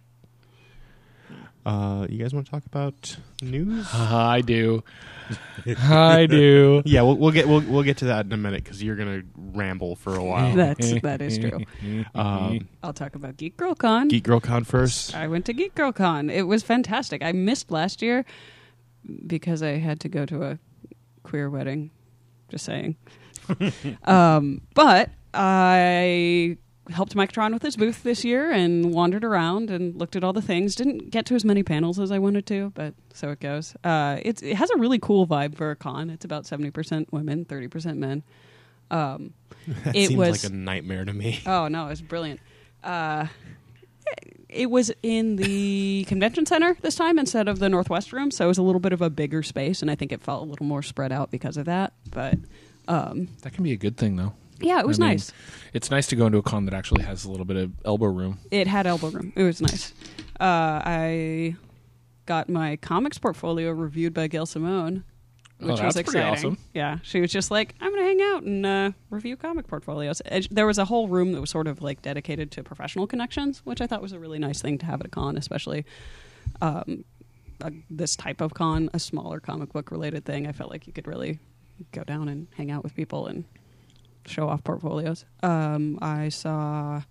[1.65, 3.87] Uh, you guys want to talk about news?
[3.95, 4.83] I do.
[5.79, 6.83] I do.
[6.85, 9.23] yeah, we'll, we'll get we'll, we'll get to that in a minute because you're gonna
[9.37, 10.55] ramble for a while.
[10.57, 11.65] That's that is true.
[12.17, 14.09] um, I'll talk about Geek Girl Con.
[14.09, 15.15] Geek Girl Con first.
[15.15, 16.31] I went to Geek Girl Con.
[16.31, 17.23] It was fantastic.
[17.23, 18.25] I missed last year
[19.27, 20.59] because I had to go to a
[21.23, 21.93] queer wedding.
[22.49, 22.97] Just saying.
[24.05, 26.59] um, but I
[26.91, 30.33] helped Mike Tron with his booth this year and wandered around and looked at all
[30.33, 30.75] the things.
[30.75, 33.75] Didn't get to as many panels as I wanted to, but so it goes.
[33.85, 36.11] Uh, it's, it has a really cool vibe for a con.
[36.11, 38.23] It's about 70% women, 30% men.
[38.91, 39.33] Um,
[39.85, 41.41] That it seems was- like a nightmare to me.
[41.47, 42.41] Oh no, it was brilliant.
[42.83, 43.27] Uh,
[44.49, 48.49] it was in the convention center this time instead of the Northwest room, so it
[48.49, 50.67] was a little bit of a bigger space, and I think it felt a little
[50.67, 51.93] more spread out because of that.
[52.11, 52.39] But
[52.89, 54.35] um, That can be a good thing, though.
[54.65, 55.33] Yeah, it was I mean, nice.
[55.73, 58.07] It's nice to go into a con that actually has a little bit of elbow
[58.07, 58.39] room.
[58.51, 59.33] It had elbow room.
[59.37, 59.93] It was nice.
[60.41, 61.57] Uh, I
[62.27, 65.05] got my comics portfolio reviewed by Gail Simone,
[65.61, 66.51] Oh, which was that's pretty exciting.
[66.53, 66.59] awesome.
[66.75, 70.21] Yeah, she was just like, "I'm going to hang out and uh, review comic portfolios."
[70.23, 73.61] And There was a whole room that was sort of like dedicated to professional connections,
[73.65, 75.85] which I thought was a really nice thing to have at a con, especially
[76.61, 77.05] um,
[77.61, 80.49] uh, this type of con, a smaller comic book related thing.
[80.49, 81.39] I felt like you could really
[81.93, 83.45] go down and hang out with people and
[84.27, 85.25] show off portfolios.
[85.43, 87.03] Um, I saw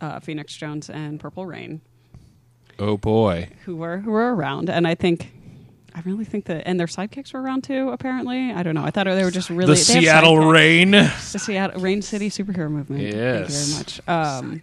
[0.00, 1.80] uh, Phoenix Jones and Purple Reign,
[2.78, 3.48] Oh boy.
[3.64, 5.32] who were who were around, and I think.
[5.94, 7.88] I really think that, and their sidekicks were around too.
[7.88, 8.84] Apparently, I don't know.
[8.84, 10.36] I thought they were just really the Seattle.
[10.50, 10.90] Rain.
[10.90, 13.00] the Seattle Rain City superhero movement.
[13.00, 13.68] Thank you Yes.
[13.70, 14.00] very much.
[14.06, 14.62] Um,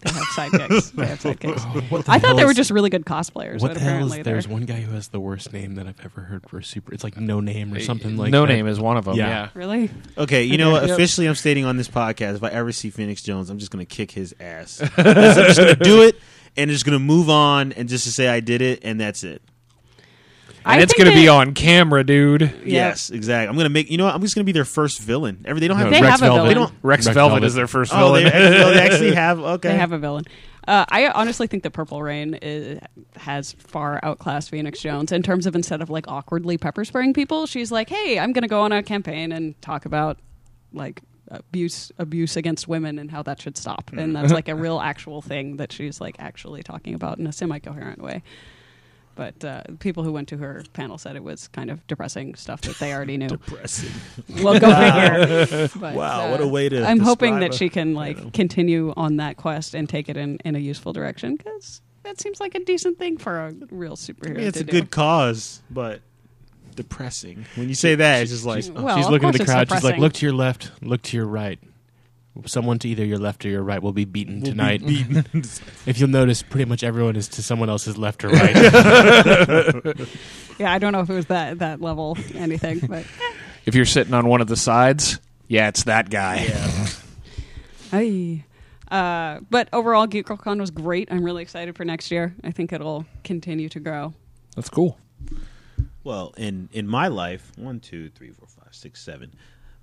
[0.00, 0.92] they have sidekicks.
[0.94, 1.90] they have sidekicks.
[1.92, 3.60] Oh, the I thought they were just really good cosplayers.
[3.60, 4.22] What but the hell is?
[4.24, 6.92] There's one guy who has the worst name that I've ever heard for a super.
[6.92, 8.52] It's like no name or something like no that.
[8.52, 9.16] name is one of them.
[9.16, 9.28] Yeah.
[9.28, 9.48] Yeah.
[9.54, 9.90] really.
[10.16, 10.82] Okay, you know what?
[10.82, 10.92] Yep.
[10.92, 13.84] Officially, I'm stating on this podcast, if I ever see Phoenix Jones, I'm just going
[13.84, 14.80] to kick his ass.
[14.96, 16.16] I'm just going to do it
[16.56, 19.24] and just going to move on and just to say I did it, and that's
[19.24, 19.42] it.
[20.64, 22.42] I it's going to be on camera, dude.
[22.42, 22.48] Yeah.
[22.64, 23.48] Yes, exactly.
[23.48, 23.90] I'm going to make.
[23.90, 24.14] You know what?
[24.14, 25.42] I'm just going to be their first villain.
[25.46, 25.90] Every they don't have.
[25.90, 26.36] They Rex have a Velvet.
[26.36, 26.48] villain.
[26.48, 26.74] They don't.
[26.82, 27.46] Rex, Rex Velvet, Velvet.
[27.46, 28.32] is their first Oh, they, villain.
[28.42, 29.38] actually, oh, they actually have.
[29.40, 29.68] Okay.
[29.70, 30.24] They have a villain.
[30.68, 32.78] Uh, I honestly think that Purple Reign is,
[33.16, 37.46] has far outclassed Phoenix Jones in terms of instead of like awkwardly pepper spraying people,
[37.46, 40.18] she's like, "Hey, I'm going to go on a campaign and talk about
[40.72, 44.78] like abuse abuse against women and how that should stop." And that's like a real
[44.78, 48.22] actual thing that she's like actually talking about in a semi coherent way.
[49.20, 52.62] But uh, people who went to her panel said it was kind of depressing stuff
[52.62, 53.28] that they already knew.
[53.28, 53.90] Depressing.
[54.42, 54.68] well, go
[55.50, 55.68] figure.
[55.78, 58.16] But, Wow, uh, what a way to I'm hoping that a- she can I like
[58.24, 58.30] know.
[58.32, 62.40] continue on that quest and take it in, in a useful direction because that seems
[62.40, 64.30] like a decent thing for a real superhero.
[64.30, 64.72] I mean, it's to a do.
[64.72, 66.00] good cause, but
[66.74, 67.44] depressing.
[67.56, 69.68] When you say that, it's just like Well, she's looking at the it's crowd.
[69.70, 70.70] She's like, "Look to your left.
[70.80, 71.58] Look to your right.
[72.46, 74.82] Someone to either your left or your right will be beaten tonight.
[74.84, 78.56] if you'll notice, pretty much everyone is to someone else's left or right.
[80.58, 83.06] Yeah, I don't know if it was that that level anything, but
[83.66, 86.46] If you're sitting on one of the sides, yeah, it's that guy.
[87.92, 88.44] Aye.
[88.90, 91.08] Uh, but overall, GeekGirlCon was great.
[91.12, 92.34] I'm really excited for next year.
[92.42, 94.14] I think it'll continue to grow.
[94.56, 94.98] That's cool.
[96.02, 99.34] Well, in in my life, one, two, three, four, five, six, seven.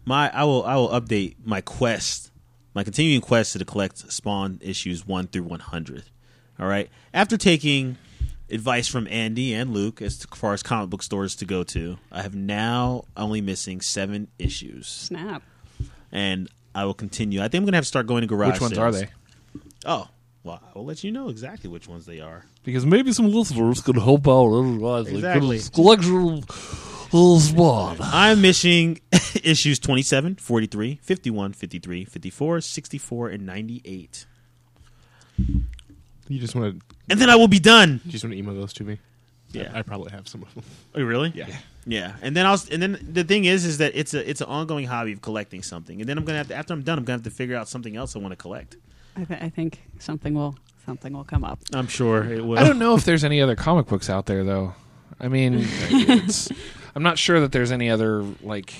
[0.05, 2.31] My I will I will update my quest,
[2.77, 6.03] my continuing quest to collect Spawn issues one through one hundred.
[6.59, 6.91] All right.
[7.11, 7.97] After taking
[8.51, 12.21] advice from Andy and Luke as far as comic book stores to go to, I
[12.21, 15.41] have now only missing seven issues, Snap.
[16.11, 17.39] and I will continue.
[17.39, 18.53] I think I'm gonna have to start going to garage.
[18.53, 18.95] Which ones sales.
[18.95, 19.09] are they?
[19.83, 20.07] Oh,
[20.43, 22.45] well, I will let you know exactly which ones they are.
[22.63, 25.07] Because maybe some listeners could help out otherwise.
[25.07, 25.59] Exactly.
[25.73, 26.96] Collection little spawn.
[28.01, 28.99] I'm missing
[29.43, 34.25] issues 27, 43, 51, 53, 54, 64, and 98.
[36.27, 38.01] you just want to And then I will be done.
[38.05, 38.99] you just want to email those to me.
[39.51, 39.71] Yeah.
[39.73, 40.63] I, I probably have some of them.
[40.95, 41.31] Oh, really?
[41.33, 41.47] Yeah.
[41.85, 42.15] Yeah.
[42.21, 44.85] And then I'll and then the thing is is that it's a it's an ongoing
[44.87, 46.01] hobby of collecting something.
[46.01, 47.35] And then I'm going to have to after I'm done I'm going to have to
[47.37, 48.75] figure out something else I want to collect.
[49.15, 51.59] I, th- I think something will something will come up.
[51.73, 52.59] I'm sure it will.
[52.59, 54.75] I don't know if there's any other comic books out there though.
[55.19, 55.53] I mean,
[55.89, 56.49] it's,
[56.97, 58.73] I'm not sure that there's any other like.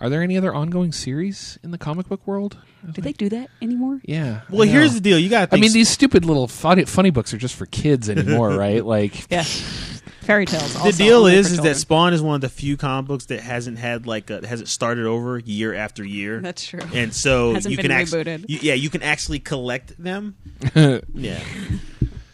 [0.00, 2.58] Are there any other ongoing series in the comic book world?
[2.92, 4.00] Do they do that anymore?
[4.04, 4.42] Yeah.
[4.50, 5.18] Well, here's the deal.
[5.18, 8.50] You got I mean, these stupid little funny, funny books are just for kids anymore,
[8.58, 8.84] right?
[8.84, 9.44] Like, Yeah.
[9.44, 10.74] Fairy tales.
[10.82, 11.76] the deal only is for is that.
[11.76, 15.06] Spawn is one of the few comic books that hasn't had like a, hasn't started
[15.06, 16.40] over year after year.
[16.40, 16.80] That's true.
[16.94, 18.44] and so Hasn't you been can actually, rebooted.
[18.48, 20.36] you, yeah, you can actually collect them.
[20.74, 21.40] yeah,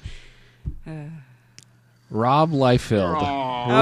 [0.86, 0.90] uh,
[2.10, 3.20] Rob Liefeld.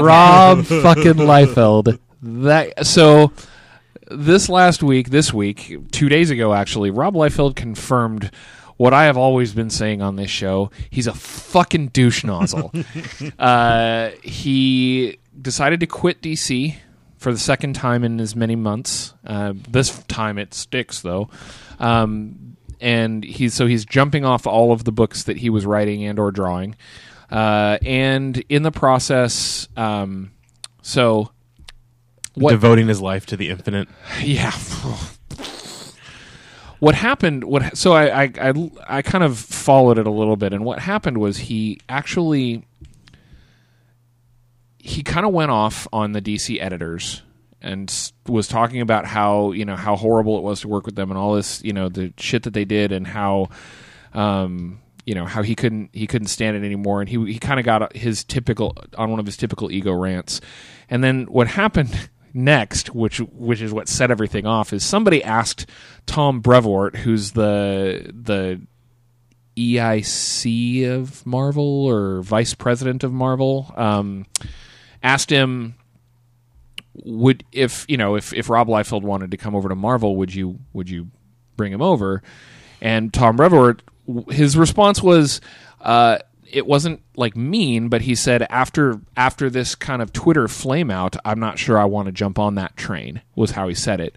[0.05, 1.99] Rob fucking Liefeld.
[2.23, 3.33] That so
[4.11, 8.31] this last week, this week, two days ago actually, Rob Liefeld confirmed
[8.77, 10.71] what I have always been saying on this show.
[10.91, 12.73] He's a fucking douche nozzle.
[13.38, 16.77] uh, he decided to quit DC
[17.17, 19.14] for the second time in as many months.
[19.27, 21.29] Uh, this time it sticks though.
[21.79, 26.05] Um, and he's so he's jumping off all of the books that he was writing
[26.05, 26.77] and or drawing.
[27.31, 30.33] Uh, and in the process, um,
[30.83, 31.31] so
[32.35, 33.88] what Devoting his life to the infinite.
[34.23, 34.53] yeah.
[36.79, 37.43] What happened?
[37.43, 40.79] What so I, I I I kind of followed it a little bit, and what
[40.79, 42.64] happened was he actually
[44.79, 47.23] he kind of went off on the DC editors
[47.61, 51.11] and was talking about how you know how horrible it was to work with them
[51.11, 53.49] and all this you know the shit that they did and how
[54.14, 57.59] um you know how he couldn't he couldn't stand it anymore and he he kind
[57.59, 60.38] of got his typical on one of his typical ego rants
[60.90, 65.64] and then what happened next which which is what set everything off is somebody asked
[66.05, 68.61] Tom Brevoort who's the the
[69.57, 74.27] EIC of Marvel or vice president of Marvel um
[75.03, 75.75] asked him
[77.05, 80.35] would if you know if if Rob Liefeld wanted to come over to Marvel, would
[80.35, 81.09] you would you
[81.57, 82.23] bring him over?
[82.81, 83.83] And Tom Brevoort,
[84.31, 85.40] his response was,
[85.81, 86.18] uh,
[86.51, 91.16] it wasn't like mean, but he said after after this kind of Twitter flame out,
[91.25, 93.23] I'm not sure I want to jump on that train.
[93.35, 94.16] Was how he said it,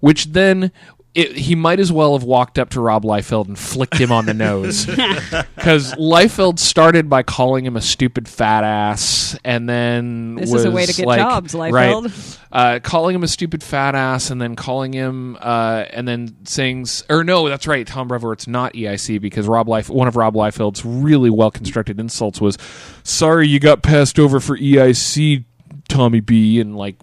[0.00, 0.72] which then.
[1.18, 4.26] It, he might as well have walked up to Rob Liefeld and flicked him on
[4.26, 4.86] the nose
[5.56, 10.70] because Liefeld started by calling him a stupid fat ass, and then This is a
[10.70, 12.38] way to get like- jobs, right, Liefeld.
[12.52, 16.86] uh, calling him a stupid fat ass, and then calling him, uh, and then saying,
[17.10, 20.84] or no, that's right, Tom Brevoort's not EIC because Rob Life, one of Rob Liefeld's
[20.84, 22.56] really well constructed insults was,
[23.02, 25.44] "Sorry, you got passed over for EIC,
[25.88, 26.94] Tommy B," and like,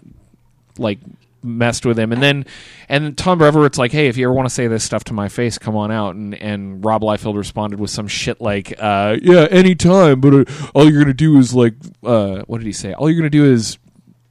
[0.78, 1.00] like
[1.46, 2.46] messed with him, and then,
[2.90, 5.30] and Tom Brevoort's like, "Hey, if you ever want to say this stuff to my
[5.30, 9.48] face, come on out," and and Rob Liefeld responded with some shit like, uh, "Yeah,
[9.52, 12.94] anytime, but uh, all you're gonna do is like, uh, what did he say?
[12.94, 13.78] All you're gonna do is."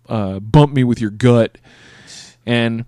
[0.09, 1.59] uh, bump me with your gut.
[2.46, 2.85] And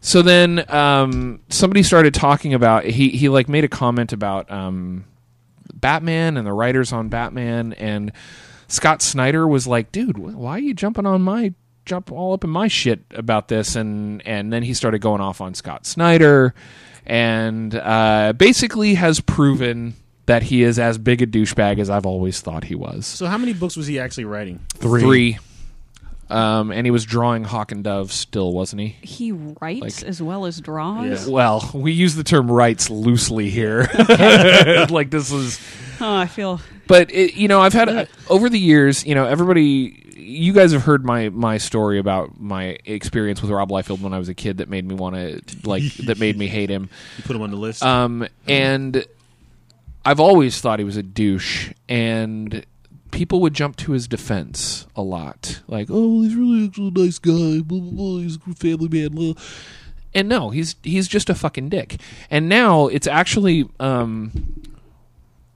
[0.00, 5.04] so then um, somebody started talking about he he like made a comment about um,
[5.74, 8.12] Batman and the writers on Batman and
[8.68, 11.54] Scott Snyder was like, dude, why are you jumping on my
[11.86, 13.76] jump all up in my shit about this?
[13.76, 16.54] And and then he started going off on Scott Snyder
[17.06, 19.94] and uh, basically has proven
[20.26, 23.06] that he is as big a douchebag as I've always thought he was.
[23.06, 24.60] So how many books was he actually writing?
[24.74, 25.38] Three.
[26.28, 28.96] Um, and he was drawing Hawk and Dove still, wasn't he?
[29.00, 31.28] He writes Like- as well as draws.
[31.28, 33.82] Well, we use the term rights loosely here.
[34.90, 35.60] like this is
[36.00, 40.05] Oh, I feel but it, you know, I've had over the years, you know, everybody
[40.26, 44.18] you guys have heard my my story about my experience with Rob Liefeld when I
[44.18, 46.90] was a kid that made me want to like that made me hate him.
[47.16, 47.82] You put him on the list.
[47.82, 49.06] Um, and
[50.04, 52.66] I've always thought he was a douche, and
[53.10, 56.98] people would jump to his defense a lot, like, "Oh, well, he's really actually a
[57.04, 57.60] nice guy.
[57.60, 58.18] Blah blah blah.
[58.18, 59.34] He's a family man." Blah.
[60.14, 62.00] And no, he's he's just a fucking dick.
[62.30, 64.55] And now it's actually um,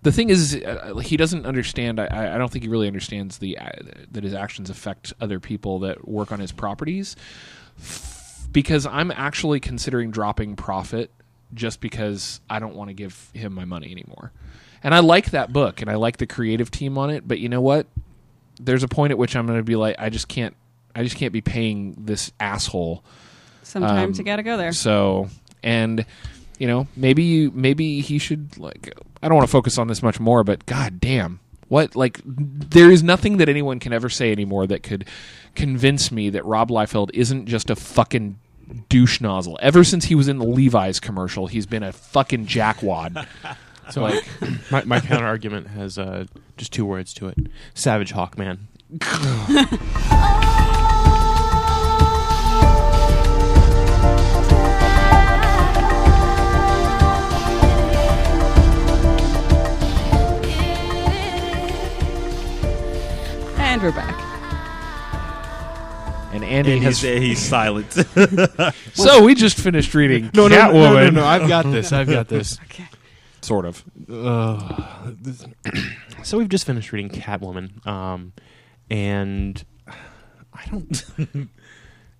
[0.03, 2.01] the thing is uh, he doesn't understand.
[2.01, 3.71] I, I don't think he really understands the uh,
[4.13, 7.17] that his actions affect other people that work on his properties.
[7.79, 11.11] F- Because I'm actually considering dropping Prophet
[11.53, 14.33] just because I don't want to give him my money anymore.
[14.83, 17.49] And I like that book and I like the creative team on it, but you
[17.49, 17.87] know what?
[18.61, 20.55] There's a point at which I'm going to be like, I just can't,
[20.95, 23.03] I just can't be paying this asshole.
[23.63, 24.73] Sometimes Um, you got to go there.
[24.73, 25.29] So,
[25.63, 26.07] and
[26.59, 28.93] you know, maybe you, maybe he should like.
[29.23, 32.91] I don't want to focus on this much more, but god damn, what like there
[32.91, 35.07] is nothing that anyone can ever say anymore that could
[35.55, 38.39] convince me that Rob Liefeld isn't just a fucking
[38.89, 39.59] douche nozzle.
[39.63, 43.27] Ever since he was in the Levi's commercial, he's been a fucking jackwad.
[43.91, 44.25] So like,
[44.71, 47.37] my, my counter argument has uh, just two words to it:
[47.75, 48.59] Savage Hawkman.
[63.71, 64.19] And we're back.
[66.35, 67.01] And Andy and has.
[67.01, 67.93] he's, he's silent.
[68.95, 70.73] so we just finished reading No, no, Catwoman.
[70.73, 71.93] no, no, no, no, I've got this.
[71.93, 72.59] I've got this.
[72.65, 72.87] Okay.
[73.43, 73.85] Sort of.
[74.11, 75.45] Uh, this-
[76.25, 78.33] so we've just finished reading Catwoman, um,
[78.91, 79.65] and
[80.53, 81.05] I don't,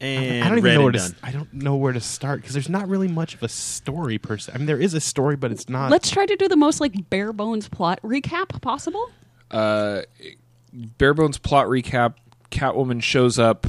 [0.01, 0.99] and I don't even read know where and to.
[1.01, 1.11] done.
[1.11, 4.19] s- I don't know where to start because there's not really much of a story
[4.19, 4.53] per se.
[4.55, 5.91] I mean, there is a story, but it's not.
[5.91, 9.11] Let's try to do the most like bare bones plot recap possible.
[9.51, 10.03] Uh,
[10.73, 12.15] bare bones plot recap.
[12.51, 13.67] Catwoman shows up,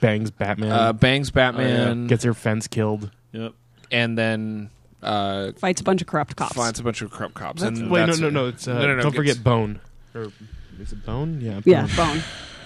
[0.00, 3.10] bangs Batman, uh, bangs Batman, gets her fence killed.
[3.32, 3.52] Yep.
[3.92, 4.70] and then
[5.02, 6.54] uh, Fights a bunch of corrupt cops.
[6.56, 7.62] finds a bunch of corrupt cops.
[7.62, 8.46] That's- and wait, no, that's- no, no.
[8.48, 9.80] It's uh, no, no, no, don't gets- forget Bone.
[10.14, 10.32] Or
[10.80, 11.40] is it Bone?
[11.40, 11.60] Yeah.
[11.64, 11.96] yeah, Bone.
[11.96, 12.22] Bone.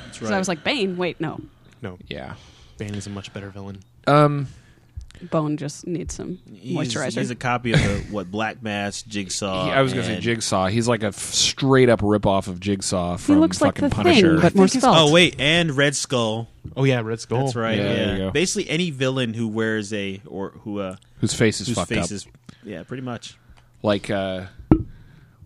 [0.06, 0.32] That's So.
[0.34, 0.96] I was like, Bane.
[0.96, 1.40] Wait, no,
[1.82, 2.34] No, Yeah.
[2.78, 3.80] Bane is a much better villain.
[4.06, 4.48] Um.
[5.30, 7.18] Bone just needs some He's- moisturizer.
[7.18, 9.66] He's a copy of the, what Black Mask, Jigsaw.
[9.66, 10.66] he- I was going to say Jigsaw.
[10.68, 13.88] He's like a f- straight up rip off of Jigsaw he from looks like the
[13.88, 14.32] Punisher.
[14.34, 14.84] thing, but more think.
[14.86, 16.48] Oh wait, and Red Skull.
[16.76, 17.44] Oh yeah, Red Skull.
[17.44, 17.76] That's right.
[17.78, 18.30] Yeah, Yeah, there you go.
[18.32, 22.04] Basically, any villain who wears a or who uh whose face is whose fucked face
[22.06, 22.10] up.
[22.10, 22.26] is
[22.64, 23.36] yeah, pretty much.
[23.82, 24.46] Like uh,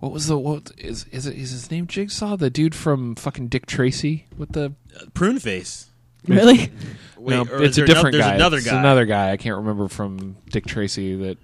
[0.00, 2.36] what was the what is is it is his name Jigsaw?
[2.36, 5.90] The dude from fucking Dick Tracy with the Uh, prune face.
[6.34, 6.70] really?
[7.18, 8.28] Wait, no, or it's a there different ano- guy.
[8.30, 8.78] There's another It's guy.
[8.78, 9.30] another guy.
[9.32, 11.38] I can't remember from Dick Tracy that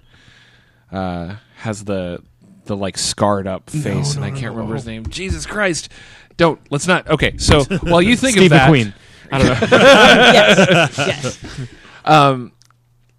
[0.91, 2.21] uh, has the
[2.65, 4.59] the like scarred up face, no, and I can't no.
[4.59, 5.05] remember his name.
[5.07, 5.89] Jesus Christ!
[6.37, 7.07] Don't let's not.
[7.09, 8.93] Okay, so while you think Steve of that, McQueen.
[9.31, 9.67] I don't know.
[9.77, 11.67] yes, yes.
[12.05, 12.51] Um,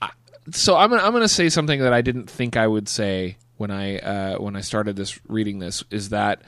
[0.01, 0.11] I-
[0.53, 3.37] so I'm gonna, I'm going to say something that I didn't think I would say
[3.57, 6.43] when I uh, when I started this reading this is that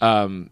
[0.00, 0.50] um,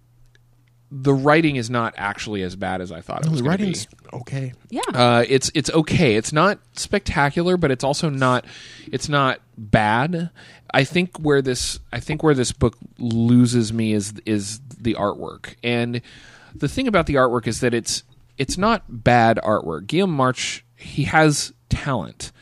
[0.95, 3.65] the writing is not actually as bad as I thought it was the going to
[3.65, 3.69] be.
[3.71, 4.53] writing's okay.
[4.69, 4.83] Yeah.
[4.93, 6.17] Uh, it's it's okay.
[6.17, 8.45] It's not spectacular, but it's also not
[8.93, 10.29] it's not bad.
[10.75, 15.55] I think where this I think where this book loses me is is the artwork.
[15.63, 16.03] And
[16.55, 18.03] the thing about the artwork is that it's
[18.37, 19.87] it's not bad artwork.
[19.87, 22.33] Guillaume March he has talent,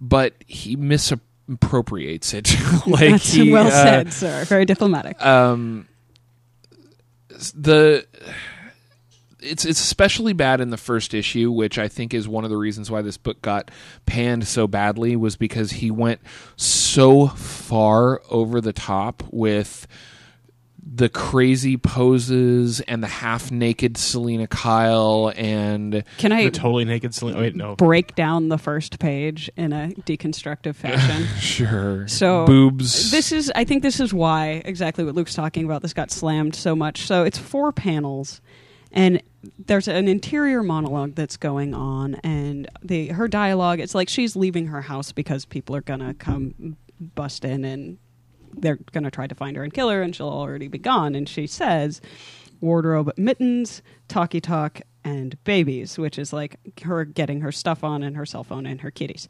[0.00, 2.54] but he misappropriates it.
[2.86, 4.44] like That's he, well uh, said, sir.
[4.46, 5.20] Very diplomatic.
[5.24, 5.88] um
[7.54, 8.06] the
[9.40, 12.56] it's it's especially bad in the first issue, which I think is one of the
[12.56, 13.70] reasons why this book got
[14.06, 16.20] panned so badly was because he went
[16.56, 19.86] so far over the top with
[20.84, 27.14] the crazy poses and the half naked Selina Kyle and Can I The totally naked
[27.14, 27.38] Selina.
[27.38, 27.76] Wait, no.
[27.76, 31.26] break down the first page in a deconstructive fashion?
[31.38, 33.10] sure So boobs.
[33.10, 35.82] This is, I think, this is why exactly what Luke's talking about.
[35.82, 37.02] This got slammed so much.
[37.02, 38.40] So it's four panels,
[38.90, 39.22] and
[39.58, 43.80] there's an interior monologue that's going on, and the her dialogue.
[43.80, 47.98] It's like she's leaving her house because people are gonna come bust in, and
[48.56, 51.14] they're gonna try to find her and kill her, and she'll already be gone.
[51.14, 52.00] And she says,
[52.60, 58.16] "Wardrobe, mittens, talkie talk." And babies, which is like her getting her stuff on and
[58.16, 59.26] her cell phone and her kitties.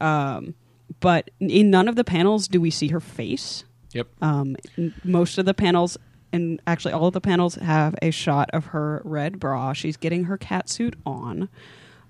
[0.00, 0.54] Um,
[1.00, 3.64] but in none of the panels do we see her face.
[3.92, 4.06] yep.
[4.22, 4.56] Um,
[5.02, 5.98] most of the panels,
[6.32, 9.72] and actually all of the panels, have a shot of her red bra.
[9.72, 11.48] She's getting her cat suit on.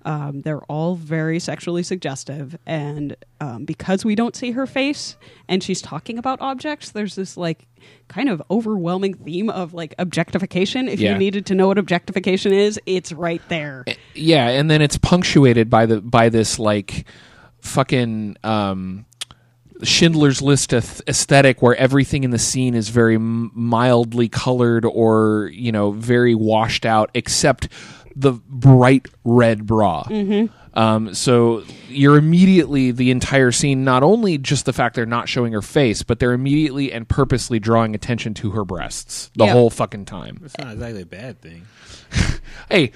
[0.09, 5.15] Um, they're all very sexually suggestive, and um, because we don't see her face
[5.47, 7.67] and she's talking about objects, there's this like
[8.07, 10.87] kind of overwhelming theme of like objectification.
[10.89, 11.11] If Yeah.
[11.11, 13.85] you needed to know what objectification is, it's right there.
[14.15, 17.05] yeah, and then it's punctuated by the by this like
[17.61, 19.05] fucking um,
[19.83, 25.91] Schindler's List aesthetic, where everything in the scene is very mildly colored or you know
[25.91, 27.69] very washed out, except
[28.19, 30.03] the bright red bra.
[30.73, 35.53] Um, so you're immediately the entire scene, not only just the fact they're not showing
[35.53, 39.53] her face, but they're immediately and purposely drawing attention to her breasts the Yeah.
[39.53, 40.39] whole fucking time.
[40.45, 41.65] It's not exactly a bad thing.
[42.69, 42.91] Hey,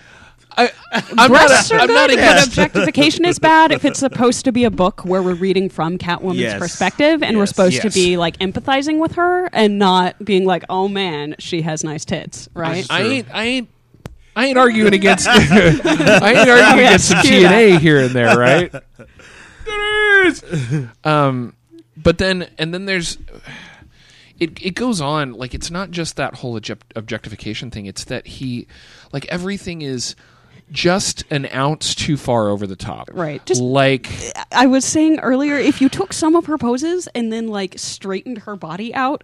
[0.55, 0.71] I,
[1.17, 4.45] I'm Breasts not, are I'm not good, against but objectification is bad if it's supposed
[4.45, 6.59] to be a book where we're reading from Catwoman's Yes.
[6.59, 7.49] perspective and we're Yes.
[7.49, 11.83] supposed to be like empathizing with her and not being like, oh man, she has
[11.83, 12.85] nice tits, right?
[12.89, 13.27] I ain't.
[13.33, 13.69] I ain't.
[14.35, 15.27] I ain't arguing against.
[15.29, 18.73] I ain't arguing against some hear T and A here and there, right?
[21.03, 21.55] um,
[21.95, 23.17] but then and then there's.
[24.39, 27.85] It it goes on like it's not just that whole object- objectification thing.
[27.85, 28.67] It's that he,
[29.11, 30.15] like everything is
[30.71, 33.09] just an ounce too far over the top.
[33.13, 33.45] Right.
[33.45, 34.09] Just- like
[34.51, 38.39] I was saying earlier, if you took some of her poses and then like straightened
[38.39, 39.23] her body out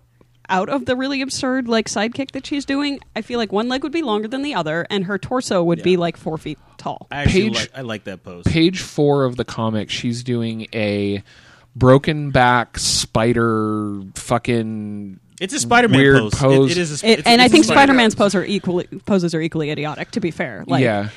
[0.50, 3.84] out of the really absurd like sidekick that she's doing, I feel like one leg
[3.84, 7.08] would be longer than the other and her torso would be like four feet tall.
[7.12, 8.44] I actually Page- like, I like that pose.
[8.46, 11.24] page four of the comic, she's doing a
[11.76, 16.34] broken back spider fucking It's a Spider-Man Weird pose.
[16.34, 16.72] It- pose.
[16.72, 16.92] it is.
[16.92, 19.34] A, sp- It, it's- and I it's a think Spider- Spider-Man's pose are equally, poses
[19.36, 20.12] are equally idiotic.
[20.12, 21.10] To be fair, like yeah.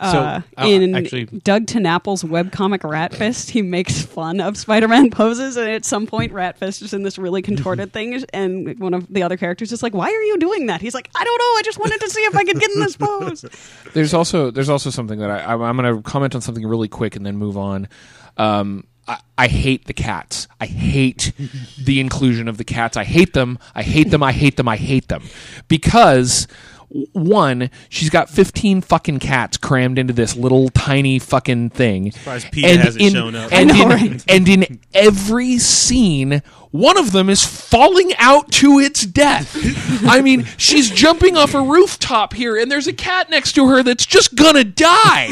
[0.00, 0.18] Uh, So,
[0.62, 5.84] uh, in actually- Doug TenNapel's webcomic Ratfist, he makes fun of Spider-Man poses, and at
[5.84, 9.72] some point, Ratfist is in this really contorted thing, and one of the other characters
[9.72, 11.58] is like, "Why are you doing that?" He's like, "I don't know.
[11.58, 13.44] I just wanted to see if I could get in this pose."
[13.94, 16.88] There's also there's also something that I, I'm, I'm going to comment on something really
[16.88, 17.88] quick and then move on.
[18.36, 20.48] Um, I, I hate the cats.
[20.60, 21.32] I hate
[21.78, 22.96] the inclusion of the cats.
[22.96, 23.58] I hate them.
[23.74, 24.22] I hate them.
[24.22, 24.68] I hate them.
[24.68, 25.22] I hate them
[25.68, 26.46] because.
[26.88, 32.12] W- One, she's got fifteen fucking cats crammed into this little tiny fucking thing.
[32.12, 33.52] Surprised PETA hasn't in, shown up.
[33.52, 34.24] And, know, in, right?
[34.28, 36.42] and in every scene,
[36.78, 39.56] one of them is falling out to its death.
[40.06, 43.82] I mean, she's jumping off a rooftop here, and there's a cat next to her
[43.82, 45.28] that's just gonna die.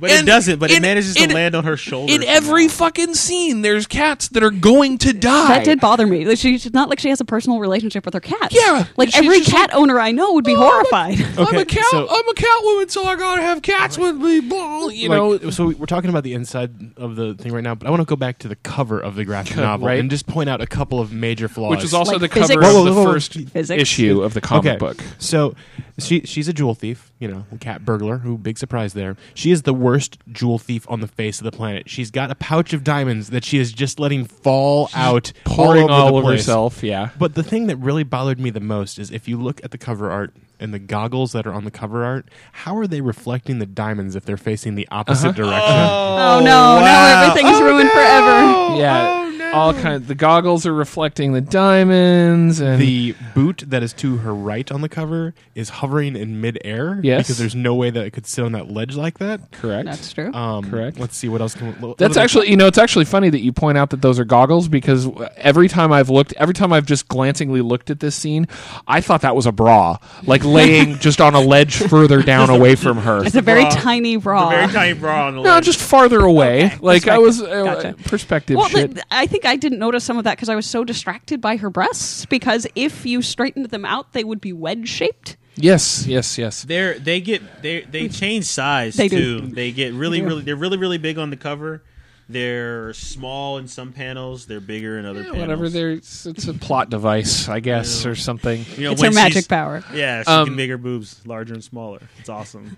[0.00, 0.58] But it doesn't.
[0.58, 2.12] But it in- manages in- to land on her shoulder.
[2.12, 5.48] In every fucking scene, there's cats that are going to die.
[5.58, 6.24] That did bother me.
[6.24, 8.54] Like, She's not like she has a personal relationship with her cats.
[8.54, 11.20] Yeah, like every just cat owner I know would be Oh, I'm a- horrified.
[11.38, 11.84] I'm a Okay, cat.
[11.90, 14.40] so- I'm a cat woman, so I gotta have cats with me.
[14.40, 17.86] Blah, You know, so we're talking about the inside of the thing right now, but
[17.86, 19.98] I want to go back to the cover of the graphic novel Right.
[20.00, 21.70] and just point out a couple of major flaws.
[21.72, 22.54] which is also Like the physics?
[22.58, 23.12] cover Whoa, of whoa, the whoa, whoa.
[23.12, 23.82] first Physics?
[23.82, 24.76] issue of the comic okay.
[24.78, 25.02] book.
[25.18, 25.54] So
[25.98, 28.18] she she's a jewel thief, you know, a cat burglar.
[28.18, 29.16] Who big surprise there?
[29.34, 31.90] She is the worst jewel thief on the face of the planet.
[31.90, 35.90] She's got a pouch of diamonds that she is just letting fall out, Pouring all
[35.90, 36.40] over, all the over place.
[36.40, 36.82] herself.
[36.82, 37.10] Yeah.
[37.18, 39.78] But the thing that really bothered me the most is if you look at the
[39.78, 43.58] cover art and the goggles that are on the cover art, how are they reflecting
[43.58, 45.42] the diamonds if they're facing the opposite uh-huh.
[45.42, 45.76] direction?
[45.76, 46.80] Oh, no!
[46.80, 48.78] Now oh, everything's oh, ruined forever.
[48.80, 49.19] yeah.
[49.52, 50.06] All kind.
[50.06, 54.80] The goggles are reflecting the diamonds, and The boot that is to her right on
[54.80, 57.00] the cover is hovering in midair.
[57.02, 57.24] Yes.
[57.26, 59.50] because there's no way that it could sit on that ledge like that.
[59.52, 59.86] correct.
[59.86, 60.32] That's true.
[60.32, 60.98] Um, Correct.
[60.98, 61.72] Let's see what else can.
[61.80, 64.18] what That's other- actually, you know, it's actually funny that you point out that those
[64.18, 68.14] are goggles because every time I've looked, every time I've just glancingly looked at this
[68.14, 68.46] scene,
[68.86, 72.74] I thought that was a bra, like laying just on a ledge further down away
[72.76, 73.24] from her.
[73.24, 73.70] it's a very bra.
[73.70, 74.48] tiny bra.
[74.48, 75.64] A very tiny bra on the No, ledge.
[75.64, 76.72] just farther away.
[76.80, 77.94] Like I was uh, Gotcha.
[78.04, 78.94] perspective well, shit.
[78.94, 81.56] th- I think I didn't notice some of that because I was so distracted by
[81.56, 82.26] her breasts.
[82.26, 85.36] Because if you straightened them out, they would be wedge shaped.
[85.56, 86.62] yes, yes, yes.
[86.62, 89.40] They're they get they they change size They too.
[89.40, 89.46] do.
[89.48, 91.82] They get really They really they're really really big on the cover.
[92.28, 94.46] They're small in some panels.
[94.46, 95.40] They're bigger in other Yeah, panels.
[95.40, 95.68] whatever.
[95.68, 98.60] There's it's a plot device, I guess, or something.
[98.60, 101.64] It's You know, her magic power, Yeah, she Um, can make her boobs larger and
[101.64, 102.00] smaller.
[102.20, 102.76] It's awesome.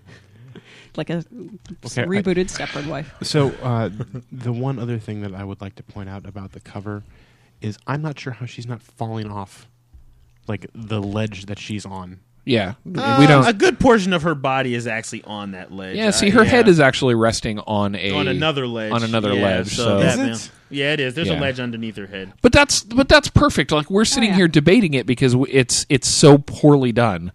[0.96, 1.24] Like a
[1.86, 3.12] Okay, I- rebooted Stepford Wife.
[3.22, 3.90] So uh,
[4.30, 7.02] the one other thing that I would like to point out about the cover
[7.60, 9.68] is I'm not sure how she's not falling off,
[10.48, 12.20] like the ledge that she's on.
[12.44, 13.46] Yeah, we Uh, don't.
[13.46, 15.96] A good portion of her body is actually on that ledge.
[15.96, 16.50] yeah, see, Uh, her yeah.
[16.50, 18.90] head is actually resting on a on another ledge.
[18.90, 19.76] on another Yeah, ledge.
[19.76, 20.50] So, that- Is it?
[20.68, 21.14] Yeah, it is.
[21.14, 21.38] There's Yeah.
[21.38, 22.32] a ledge underneath her head.
[22.42, 23.70] but that's but that's perfect.
[23.70, 24.36] Like we're sitting yeah.
[24.36, 27.30] here debating it because it's it's so poorly done.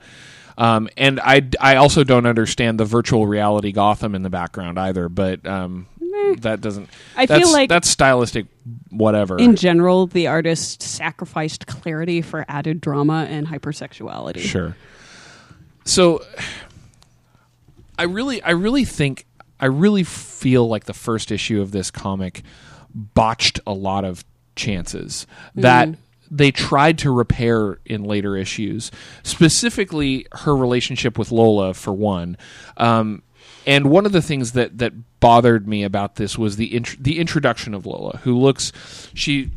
[0.57, 5.07] Um, and I, I also don't understand the virtual reality Gotham in the background either.
[5.07, 5.87] But um,
[6.39, 6.89] that doesn't.
[7.15, 8.47] I feel like- that's stylistic.
[8.89, 9.37] Whatever.
[9.37, 14.39] In general, the artist sacrificed clarity for added drama and hypersexuality.
[14.39, 14.75] Sure.
[15.85, 16.21] So
[17.97, 19.25] I really I really think
[19.59, 22.43] I really feel like the first issue of this comic
[22.93, 25.89] botched a lot of chances that
[26.29, 28.91] they tried to repair in later issues.
[29.23, 32.37] Specifically, her relationship with Lola, for one.
[32.77, 33.23] Um,
[33.65, 37.19] and one of the things that, that bothered me about this was the int- the
[37.19, 38.71] introduction of Lola, who looks
[39.13, 39.51] she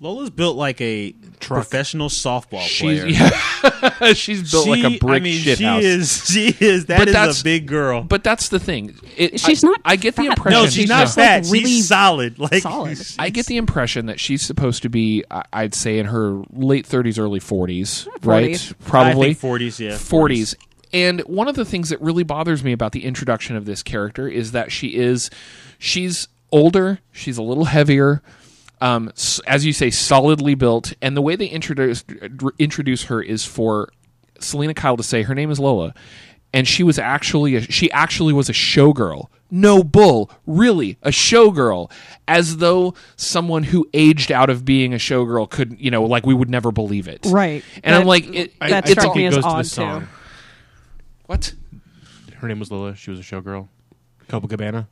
[0.00, 1.14] Lola's built like a
[1.56, 3.06] professional softball she's player.
[3.06, 5.82] yeah, she's built like a She- brick I mean, shit she house.
[5.82, 6.24] is.
[6.30, 6.86] She is.
[6.86, 8.02] That But is that's- a big girl.
[8.02, 8.96] But that's the thing.
[9.16, 10.58] It, She's I- not I get the impression.
[10.60, 11.44] no, she's she's not just, like, fat.
[11.50, 12.38] really she's solid.
[12.38, 12.98] Like solid.
[13.18, 16.86] I get the impression that she's supposed to be, I- I'd say, in her late
[16.86, 18.72] thirties, early forties, right?
[18.84, 19.90] Probably 40s, yeah.
[19.92, 20.54] 40s.
[20.92, 24.26] And one of the things that really bothers me about the introduction of this character
[24.26, 25.30] is that she is,
[25.78, 28.22] she's older, she's a little heavier,
[28.80, 29.12] um,
[29.46, 32.04] as you say, solidly built, and the way they introduce
[32.58, 33.90] introduce her is for
[34.38, 35.94] Selina Kyle to say her name is Lola,
[36.52, 39.26] and she was actually a, she actually was a showgirl.
[39.52, 41.90] No bull, really a showgirl,
[42.28, 46.34] as though someone who aged out of being a showgirl could, you know, like we
[46.34, 47.64] would never believe it, Right.
[47.82, 49.74] And I'm like, it, I, That I think it as goes to odd, the too.
[49.74, 50.08] song.
[51.26, 51.52] what?
[52.36, 52.94] Her name was Lola.
[52.94, 53.66] She was a showgirl.
[54.28, 54.86] Copacabana.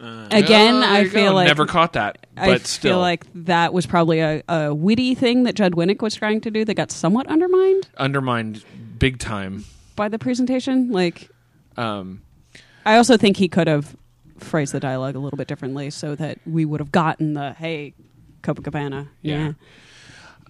[0.00, 1.34] Again, Oh, I feel go.
[1.34, 5.14] like never caught that, but I still, feel like that was probably a, a witty
[5.14, 8.64] thing that Judd Winick was trying to do that got somewhat undermined undermined
[8.98, 9.64] big time.
[9.96, 10.90] by the presentation.
[10.92, 11.28] Like,
[11.76, 12.22] Um,
[12.86, 13.96] I also think he could have
[14.38, 17.94] phrased the dialogue a little bit differently so that we would have gotten the "Hey,
[18.42, 19.52] Copacabana." Yeah.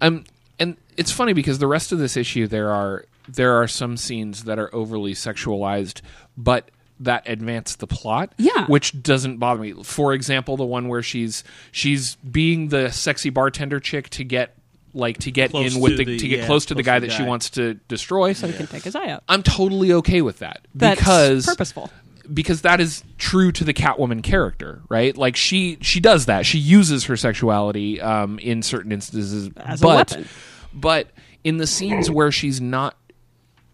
[0.00, 0.24] um,
[0.58, 4.44] and it's funny because the rest of this issue there are there are some scenes
[4.44, 6.00] that are overly sexualized,
[6.36, 6.70] but
[7.00, 8.32] that advance the plot.
[8.38, 8.66] Yeah.
[8.66, 9.74] which doesn't bother me.
[9.84, 14.54] For example, the one where she's she's being the sexy bartender chick to get
[14.94, 16.82] like to get Close in with to the, the- to get yeah, close to the
[16.82, 18.32] guy to the that she wants to destroy.
[18.32, 19.22] So he can take his eye out.
[19.28, 21.90] I'm totally okay with that That's because purposeful.
[22.32, 25.16] because that is true to the Catwoman character, right?
[25.16, 26.46] Like she she does that.
[26.46, 30.28] She uses her sexuality um, in certain instances As a but, weapon.
[30.74, 31.10] But
[31.44, 32.96] in the scenes where she's not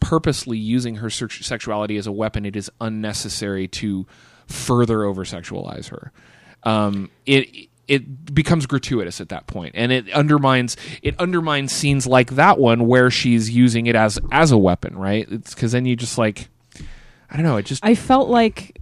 [0.05, 4.07] purposely using her sex- sexuality as a weapon, it is unnecessary to
[4.47, 6.13] further over sexualize her.
[6.63, 12.33] Um, it it becomes gratuitous at that point, and it undermines it undermines scenes like
[12.33, 15.27] that one where she's using it as as a weapon, right?
[15.29, 16.49] Because then you just like
[17.31, 17.57] I don't know.
[17.57, 18.79] It just I felt like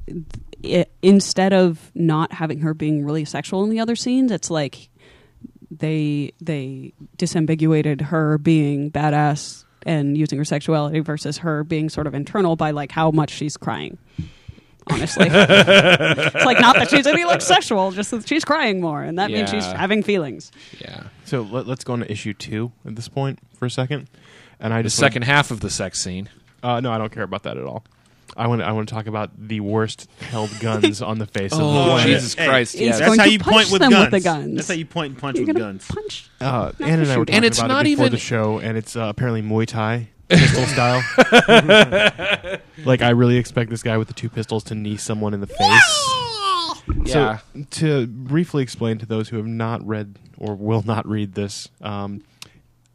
[0.61, 4.89] it, instead of not having her being really sexual in the other scenes, it's like
[5.71, 12.15] they they disambiguated her being badass and using her sexuality versus her being sort of
[12.15, 13.99] internal by like how much she's crying.
[14.91, 19.19] Honestly, it's like not that she's any like sexual, just that she's crying more, and
[19.19, 19.77] that means she's Yeah.
[19.79, 20.51] having feelings.
[20.81, 21.05] yeah.
[21.25, 24.09] So let, us go into issue two at this point for a second.
[24.59, 26.29] And I The just second half of the sex scene.
[26.63, 27.85] Uh, no, I don't care about that at all.
[28.37, 28.63] I want.
[28.63, 31.85] I want to talk about the worst held guns on the face of the Oh,
[31.85, 32.07] planet.
[32.07, 32.73] Jesus Hey, Christ!
[32.73, 32.99] He's Yes.
[32.99, 34.13] That's going how to you punch point with them guns.
[34.13, 34.55] with the guns.
[34.57, 35.87] That's how you point and punch You're with gonna guns.
[35.89, 36.31] punch.
[36.41, 37.25] Uh, Not Ann and I were shooting.
[37.27, 39.67] talking And it's about not it before even- the show, and it's uh, apparently Muay
[39.67, 41.03] Thai pistol style.
[42.85, 45.47] like I really expect this guy with the two pistols to knee someone in the
[45.47, 46.09] face.
[47.05, 47.39] Yeah.
[47.55, 51.69] So to briefly explain to those who have not read or will not read this,
[51.81, 52.23] um,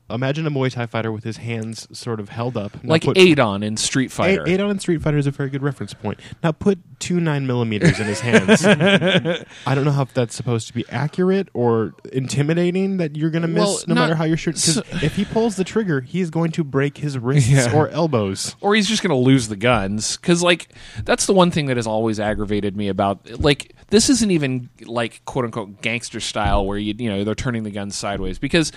[0.10, 3.18] imagine a Muay Thai fighter with his hands sort of held up, Now like put-
[3.18, 4.44] Adon in Street Fighter.
[4.46, 6.20] A- Adon in Street Fighter is a very good reference point.
[6.44, 8.66] Now put two nine millimeters in his hands.
[9.66, 13.48] I don't know if that's supposed to be accurate or intimidating that you're going to
[13.48, 14.62] miss Well, no not- matter how you're shooting.
[14.62, 17.74] 'cause if he pulls the trigger, he is going to break his wrists Yeah.
[17.76, 18.56] or elbows.
[18.62, 20.70] or he's just going to lose the guns because like
[21.04, 25.22] that's the one thing that has always aggravated me about like this isn't even like
[25.26, 28.72] quote unquote gangster style where you you know they're turning the guns sideways because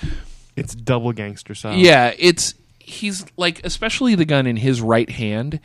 [0.60, 1.74] It's double gangster style.
[1.76, 5.58] yeah it's he's like especially the gun in his right hand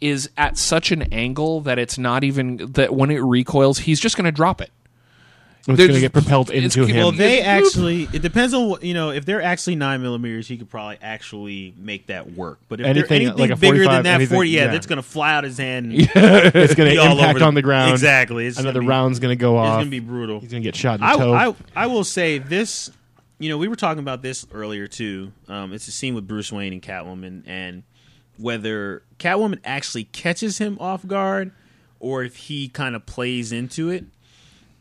[0.00, 4.16] is at such an angle that it's not even that when it recoils he's just
[4.16, 4.70] going to drop it
[5.68, 6.96] it's going to get propelled it's- into him.
[6.96, 8.08] Well, they actually.
[8.14, 9.10] It depends on what you know.
[9.10, 12.58] If they're actually nine millimeters, he could probably actually make that work.
[12.70, 14.70] But if Anything they're anything like a bigger than that, anything- forty, yeah, yeah.
[14.72, 15.92] that's going to fly out his hand.
[15.94, 17.92] it's going be to all impact over the- on the ground.
[17.92, 18.46] Exactly.
[18.46, 19.66] It's Another gonna be- round's going to go off.
[19.66, 20.40] It's going to be brutal.
[20.40, 21.34] He's going to get shot in the I, toe.
[21.76, 22.90] I I will say this.
[23.40, 25.32] You know, we were talking about this earlier too.
[25.48, 27.84] Um, it's a scene with Bruce Wayne and Catwoman, and
[28.36, 31.50] whether Catwoman actually catches him off guard
[32.00, 34.04] or if he kind of plays into it.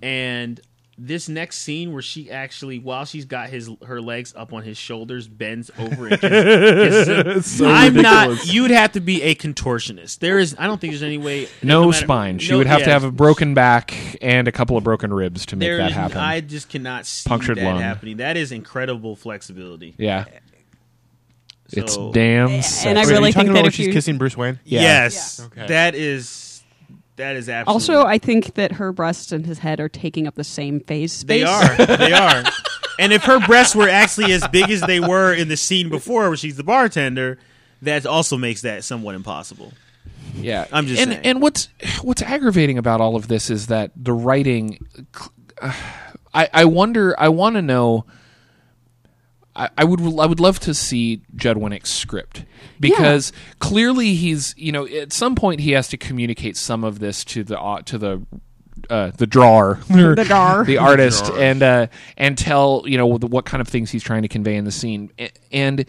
[0.01, 0.59] And
[1.01, 4.77] this next scene where she actually, while she's got his her legs up on his
[4.77, 7.67] shoulders, bends over and kisses him.
[7.67, 8.45] I'm not.
[8.53, 10.19] You'd have to be a contortionist.
[10.19, 10.55] There is.
[10.59, 11.47] I don't think there's any way.
[11.63, 14.75] no, matter- spine she no- would have to have a broken back and a couple
[14.77, 17.63] of broken ribs to make there that is- happen I just cannot see Punctured that
[17.63, 17.79] lung.
[17.81, 18.17] happening.
[18.17, 19.95] That is incredible flexibility.
[19.97, 20.25] yeah
[21.71, 22.89] it's So- damn And sexy.
[22.89, 24.59] I Wait, are really you think that when if she's you- kissing Bruce Wayne?
[24.65, 24.81] Yeah.
[24.81, 25.45] Yes, Yeah.
[25.45, 25.67] Okay.
[25.67, 26.25] that is
[27.19, 27.95] That is absolutely.
[27.95, 31.11] Also, I think that her breasts and his head are taking up the same phase
[31.11, 31.43] space.
[31.43, 31.97] They are.
[31.97, 32.43] They are.
[32.97, 36.29] And if her breasts were actually as big as they were in the scene before,
[36.29, 37.37] where she's the bartender,
[37.81, 39.73] that also makes that somewhat impossible.
[40.35, 41.25] Yeah, I'm just and saying.
[41.25, 41.67] and what's
[42.01, 44.79] what's aggravating about all of this is that the writing.
[45.61, 45.73] uh,
[46.33, 47.19] I I wonder.
[47.19, 48.05] I want to know.
[49.55, 52.45] I, I would I would love to see Judd Winick's script
[52.79, 57.23] because clearly he's you know at some point he has to communicate some of this
[57.25, 58.25] to the au- to the
[58.89, 59.79] uh, the drawer.
[59.89, 60.63] The drawer.
[60.63, 61.87] the artist and uh,
[62.17, 65.11] and tell you know what kind of things he's trying to convey in the scene.
[65.51, 65.85] And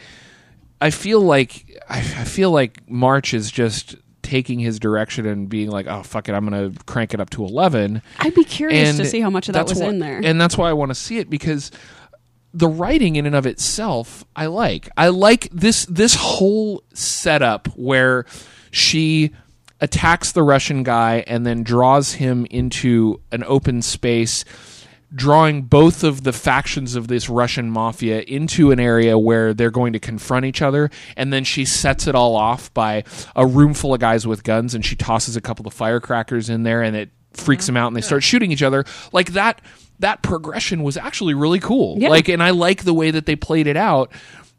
[0.80, 5.70] I feel like I, I feel like March is just taking his direction and being
[5.70, 8.02] like oh fuck it I'm gonna crank it up to eleven.
[8.18, 10.20] I'd be curious and to see how much of that was why- in there.
[10.24, 11.70] and that's why I want to see it because
[12.52, 14.88] the writing in and of itself I like.
[14.96, 18.26] I like this this whole setup where
[18.70, 19.32] she
[19.80, 24.44] attacks the Russian guy and then draws him into an open space
[25.12, 29.92] drawing both of the factions of this Russian mafia into an area where they're going
[29.92, 30.90] to confront each other.
[31.16, 34.74] And then she sets it all off by a room full of guys with guns
[34.74, 37.74] and she tosses a couple of firecrackers in there and it freaks mm-hmm.
[37.74, 38.84] them out and they start shooting each other.
[39.12, 39.60] Like that
[40.00, 42.08] that progression was actually really cool Yeah.
[42.10, 44.10] like and I like the way that they played it out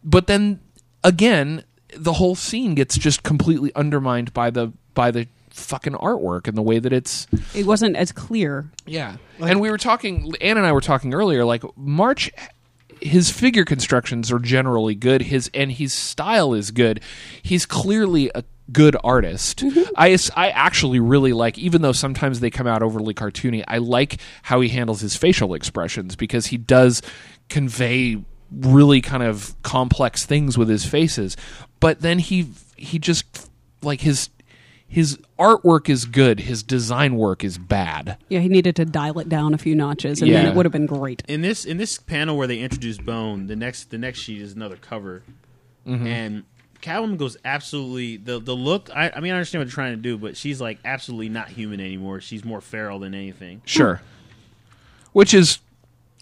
[0.03, 0.59] but then
[1.03, 1.63] again
[1.95, 6.61] the whole scene gets just completely undermined by the by the fucking artwork and the
[6.61, 8.71] way that it's it wasn't as clear.
[8.85, 9.17] yeah.
[9.39, 12.31] and we were talking, anne and I were talking earlier, like, March,
[13.01, 15.23] his figure constructions are generally good.
[15.23, 17.01] His And his style is good.
[17.41, 19.63] He's clearly a good artist.
[19.97, 24.19] I, I actually really like, even though sometimes they come out overly cartoony, I like
[24.43, 27.01] how he handles his facial expressions because he does
[27.49, 31.37] convey really kind of complex things with his faces.
[31.79, 33.49] But then he, he just,
[33.81, 34.29] like, his.
[34.87, 36.41] His artwork is good.
[36.41, 38.17] His design work is bad.
[38.27, 40.73] Yeah, he needed to dial it down a few notches, and then it would have
[40.73, 41.23] been great.
[41.29, 44.51] in this in this panel where they introduce Bone, the next the next sheet is
[44.51, 45.23] another cover,
[45.87, 46.05] Mm-hmm.
[46.07, 46.43] and
[46.81, 48.89] Catwoman goes absolutely the the look.
[48.95, 51.49] I, I mean, I understand what they're trying to do, but she's like absolutely not
[51.49, 52.21] human anymore.
[52.21, 53.61] She's more feral than anything.
[53.65, 54.01] Sure.
[55.13, 55.59] Which is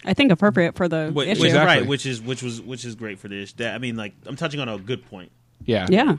[0.06, 1.42] I think appropriate for the Wh- issue.
[1.42, 1.66] which- Exactly.
[1.80, 3.54] right, which is which was which is great for this.
[3.54, 5.32] That, I mean, like I'm touching on a good point.
[5.66, 5.88] yeah.
[5.90, 6.18] Yeah,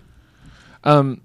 [0.85, 1.21] Um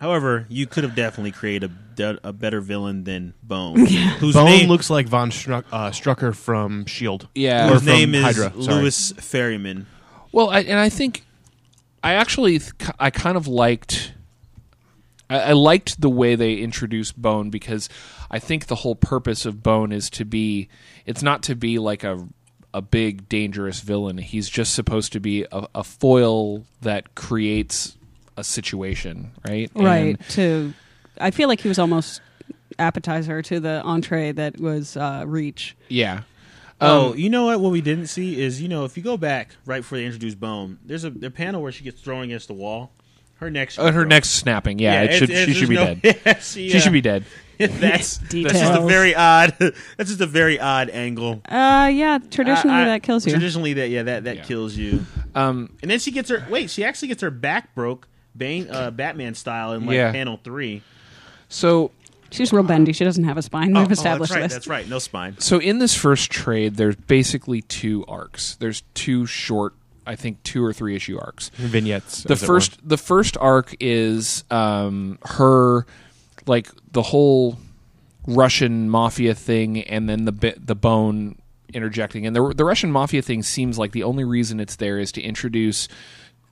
[0.00, 3.86] However, you could have definitely created a, a better villain than Bone,
[4.18, 7.28] whose Bone name looks like Von Struck, uh, Strucker from Shield.
[7.34, 7.68] yeah.
[7.68, 8.82] Or whose from name is Hydra, sorry.
[8.82, 9.86] Louis Ferryman.
[10.32, 11.24] Well, I, and I think
[12.04, 14.12] I actually th- I kind of liked
[15.30, 17.88] I, I liked the way they introduced Bone because
[18.30, 20.68] I think the whole purpose of Bone is to be
[21.06, 22.28] it's not to be like a
[22.72, 24.18] a big dangerous villain.
[24.18, 27.96] He's just supposed to be a, a foil that creates
[28.36, 29.70] a situation, right?
[29.76, 30.16] right.
[30.18, 30.74] And- To,
[31.20, 32.20] I feel like he was almost
[32.80, 35.76] appetizer to the entree that was uh, Reach.
[35.88, 36.22] yeah.
[36.84, 37.60] Oh, Um, you know what?
[37.60, 40.38] What we didn't see is, you know, if you go back right before they introduced
[40.40, 42.92] Bone, there's a the panel where she gets thrown against the wall.
[43.38, 43.70] Her neck.
[43.78, 44.78] uh, her neck's snapping.
[44.78, 46.20] Yeah, it should, she should be there's dead.
[46.24, 47.24] no- she, She uh, should be dead.
[47.58, 49.54] That's that's just a very odd.
[49.96, 51.40] That's just a very odd angle.
[51.48, 52.18] Uh, yeah.
[52.30, 53.32] Traditionally, I- I- that kills you.
[53.32, 54.42] Traditionally, that yeah, that that Yeah.
[54.44, 55.04] kills you.
[55.36, 56.44] Um, And then she gets her.
[56.50, 60.10] Wait, she actually gets her back broke, Bane, uh, Batman style in like Yeah.
[60.12, 60.82] panel three.
[61.48, 61.92] so
[62.34, 62.92] She's real bendy.
[62.92, 63.76] She doesn't have a spine.
[63.76, 64.42] Oh, We've oh, established that's right.
[64.42, 64.52] this.
[64.54, 64.88] That's right.
[64.88, 65.38] No spine.
[65.38, 68.56] So in this first trade, there's basically two arcs.
[68.56, 69.74] There's two short,
[70.06, 71.50] I think, two or three issue arcs.
[71.50, 72.24] vignettes.
[72.24, 75.86] The as it first, the first arc is um, her,
[76.46, 77.58] like the whole
[78.26, 81.36] Russian mafia thing, and then the bi- the bone
[81.72, 82.26] interjecting.
[82.26, 85.22] And the the Russian mafia thing seems like the only reason it's there is to
[85.22, 85.88] introduce.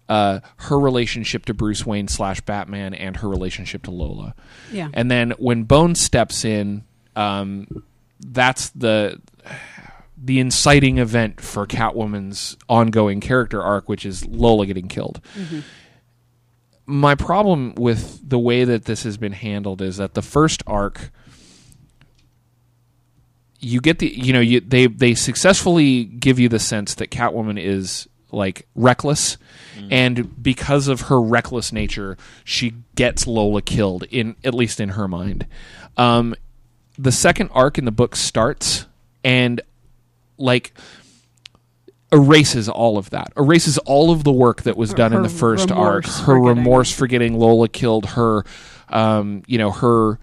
[0.08, 4.34] Uh, her relationship to Bruce Wayne slash Batman and her relationship to Lola.
[4.70, 4.88] Yeah.
[4.92, 6.84] And then when Bone steps in,
[7.16, 7.66] um,
[8.20, 9.20] that's the
[10.22, 15.20] the inciting event for Catwoman's ongoing character arc, which is Lola getting killed.
[16.86, 21.10] My problem with the way that this has been handled is that the first arc,
[23.58, 27.60] you get the you know you they they successfully give you the sense that Catwoman
[27.60, 29.36] is like reckless.
[29.90, 35.06] And because of her reckless nature she gets Lola killed in at least in her
[35.08, 35.46] mind.
[35.96, 36.34] Um
[36.98, 38.86] the second arc in the book starts
[39.24, 39.60] and
[40.38, 40.72] like
[42.12, 45.70] erases all of that erases all of the work that was done in the first
[45.70, 46.04] arc.
[46.06, 48.44] Her remorse for getting Lola killed her
[48.88, 50.18] um you know her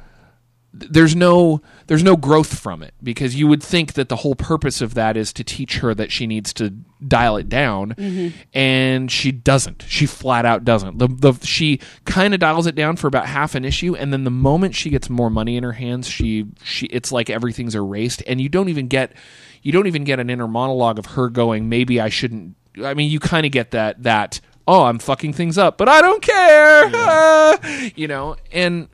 [0.90, 4.82] there's no there's no growth from it because you would think that the whole purpose
[4.82, 6.70] of that is to teach her that she needs to
[7.08, 7.94] dial it down
[8.54, 9.86] and she doesn't.
[9.88, 11.00] She flat out doesn't.
[11.00, 14.24] The, the she kind of dials it down for about half an issue and then
[14.24, 18.24] the moment she gets more money in her hands she she it's like everything's erased
[18.28, 19.14] and you don't even get
[19.62, 23.10] you don't even get an inner monologue of her going maybe I shouldn't I mean
[23.10, 26.92] you kind of get that that oh I'm fucking things up but I don't care.
[26.94, 28.36] Ah, you know?
[28.52, 28.90] And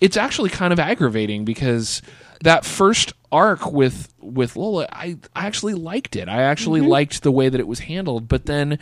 [0.00, 2.02] it's actually kind of aggravating because
[2.42, 6.28] that first arc with with Lola, I, I actually liked it.
[6.28, 6.90] I actually mm-hmm.
[6.90, 8.78] liked the way that it was handled, but then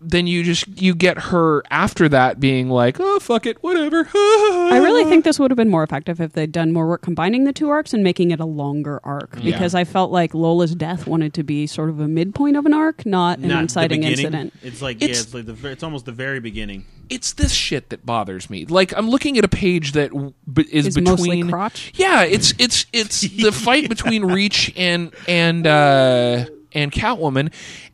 [0.00, 4.06] then you just you get her after that being like, oh fuck it, whatever.
[4.14, 7.44] I really think this would have been more effective if they'd done more work combining
[7.44, 9.40] the two arcs and making it a longer arc.
[9.42, 12.74] Because I felt like Lola's death wanted to be sort of a midpoint of an
[12.74, 14.52] arc, not an Not the inciting incident.
[14.62, 16.84] It's like It's- yeah, it's like the it's almost the very beginning.
[17.08, 18.66] it's this shit that bothers me.
[18.66, 21.92] Like I'm looking at a page that w- b- is, Is between crotch?
[21.96, 27.52] Yeah, it's it's it's the fight between Reach and and uh, and Catwoman.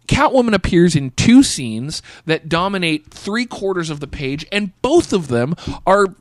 [0.08, 5.28] Catwoman appears in two scenes that dominate three quarters of the page, and both of
[5.28, 5.54] them
[5.86, 6.14] are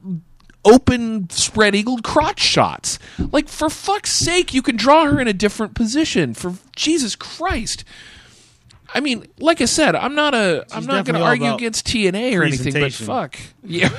[0.64, 3.00] open spread eagled crotch shots.
[3.18, 6.34] Like for fuck's sake, you can draw her in a different position.
[6.34, 7.84] For Jesus Christ.
[8.94, 12.38] I mean, like I said, I'm not a I'm not going to argue against TNA
[12.38, 13.38] or anything, but fuck.
[13.64, 13.90] Yeah.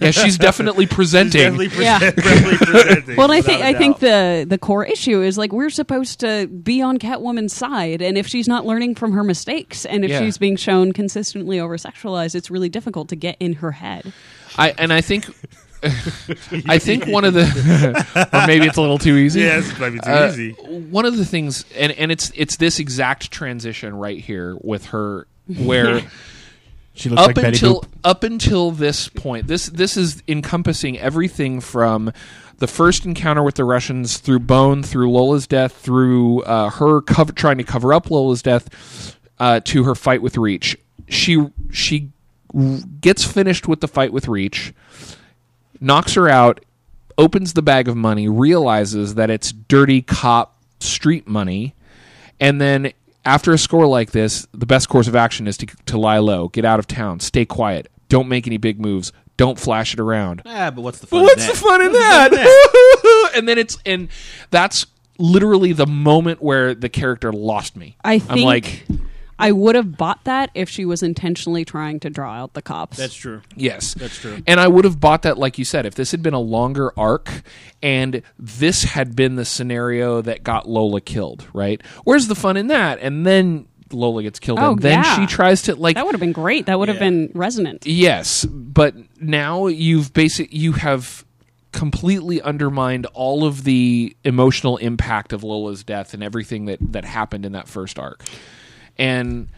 [0.00, 1.54] yeah, she's definitely presenting.
[1.70, 1.98] Yeah.
[2.10, 5.70] definitely presenting, Well, I think a I think the the core issue is like we're
[5.70, 10.04] supposed to be on Catwoman's side, and if she's not learning from her mistakes, and
[10.04, 10.18] if Yeah.
[10.18, 14.12] she's being shown consistently over sexualized, it's really difficult to get in her head.
[14.58, 15.26] I and I think
[16.68, 17.44] I think one of the
[18.32, 19.40] or maybe it's a little too easy.
[19.40, 20.50] yeah, this might too Uh, easy.
[20.52, 25.26] One of the things, and and it's it's this exact transition right here with her,
[25.58, 26.02] where
[26.96, 27.88] She looks up like Betty until Boop.
[28.04, 32.12] up until this point, this this is encompassing everything from
[32.58, 37.32] the first encounter with the Russians through Bone, through Lola's death, through uh, her cover,
[37.32, 40.76] trying to cover up Lola's death, uh, to her fight with Reach.
[41.08, 42.10] She she
[43.00, 44.72] gets finished with the fight with Reach,
[45.80, 46.64] knocks her out,
[47.18, 51.74] opens the bag of money, realizes that it's dirty cop street money,
[52.40, 52.92] and then
[53.24, 56.48] after a score like this, the best course of action is to, to lie low,
[56.48, 60.42] get out of town, stay quiet, don't make any big moves, don't flash it around.
[60.44, 61.22] Ah, but what's the But fun?
[61.22, 61.62] what's in the that?
[61.62, 63.30] fun in What's the fun that?
[63.36, 64.08] and then it's and
[64.50, 64.86] that's
[65.18, 67.96] literally the moment where the character lost me.
[68.04, 68.84] I think I'm like,
[69.38, 72.96] I would have bought that if she was intentionally trying to draw out the cops.
[72.96, 73.42] That's true.
[73.56, 74.42] Yes, That's true.
[74.46, 76.92] And I would have bought that, like you said, if this had been a longer
[76.96, 77.30] arc
[77.82, 81.46] and this had been the scenario that got Lola killed.
[81.52, 81.80] Right?
[82.04, 82.98] Where's the fun in that?
[83.00, 85.16] And then Lola gets killed, Oh, and then yeah.
[85.20, 85.94] she tries to like.
[85.96, 86.66] that would have been great.
[86.66, 87.86] That would have been resonant.
[87.86, 91.24] Yes, but now you've basic you have
[91.72, 97.44] completely undermined all of the emotional impact of Lola's death and everything that that happened
[97.44, 98.22] in that first arc.
[98.98, 99.48] And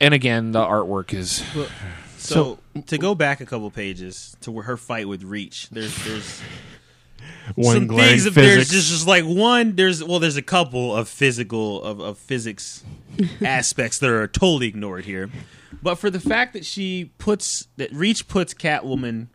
[0.00, 1.42] and again, the artwork is
[2.18, 6.42] So, to go back a couple pages to where her fight with Reach, there's there's
[7.54, 8.26] One some things.
[8.26, 9.74] Of, there's just, just like one.
[9.74, 12.84] There's well, there's a couple of physical of, of physics
[13.44, 15.30] aspects that are totally ignored here.
[15.82, 19.26] But for the fact that she puts that Reach puts Catwoman,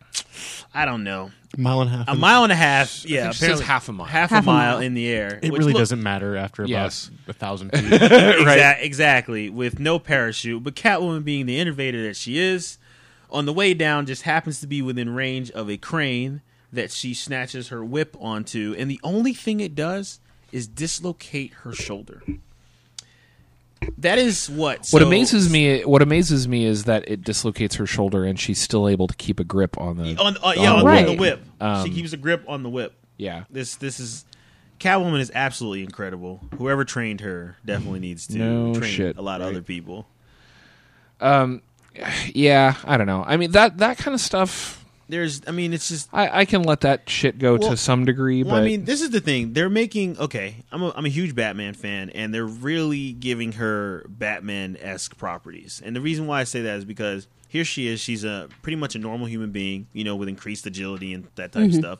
[0.74, 2.08] I don't know, A mile and a half.
[2.08, 3.04] a mile and a half.
[3.06, 4.06] Yeah, she says apparently half a mile.
[4.06, 4.82] half, Half a a mile mile.
[4.82, 5.38] in the air.
[5.42, 7.10] It which really look- doesn't matter after about Yes.
[7.28, 7.84] a thousand feet.
[7.84, 10.62] Exa- Exactly, with no parachute.
[10.64, 12.78] But Catwoman, being the innovator that she is,
[13.30, 16.40] on the way down, just happens to be within range of a crane
[16.72, 20.18] that she snatches her whip onto, and the only thing it does
[20.50, 22.22] is dislocate her shoulder.
[23.98, 24.88] That is what.
[24.90, 25.82] what amazes me.
[25.84, 29.40] What amazes me is that it dislocates her shoulder and she's still able to keep
[29.40, 30.16] a grip on the.
[30.16, 31.06] on uh, yeah on on, the Right.
[31.06, 31.42] the whip.
[31.60, 32.94] Um, she keeps a grip on the whip.
[33.16, 34.24] Yeah, This this is
[34.80, 36.40] Catwoman is absolutely incredible.
[36.58, 39.52] Whoever trained her definitely needs to No train shit, a lot of right.
[39.52, 40.06] other people.
[41.20, 41.62] Um,
[42.26, 42.74] yeah.
[42.84, 43.24] I don't know.
[43.26, 44.83] I mean that that kind of stuff.
[45.08, 48.04] There's, I mean, it's just I, I can let that shit go Well- to some
[48.04, 49.52] degree, Well, but I mean, this is the thing.
[49.52, 50.56] They're making okay.
[50.72, 55.82] I'm a, I'm a huge Batman fan, and they're really giving her Batman esque properties.
[55.84, 58.00] And the reason why I say that is because here she is.
[58.00, 61.52] She's a pretty much a normal human being, you know, with increased agility and that
[61.52, 61.98] type of stuff.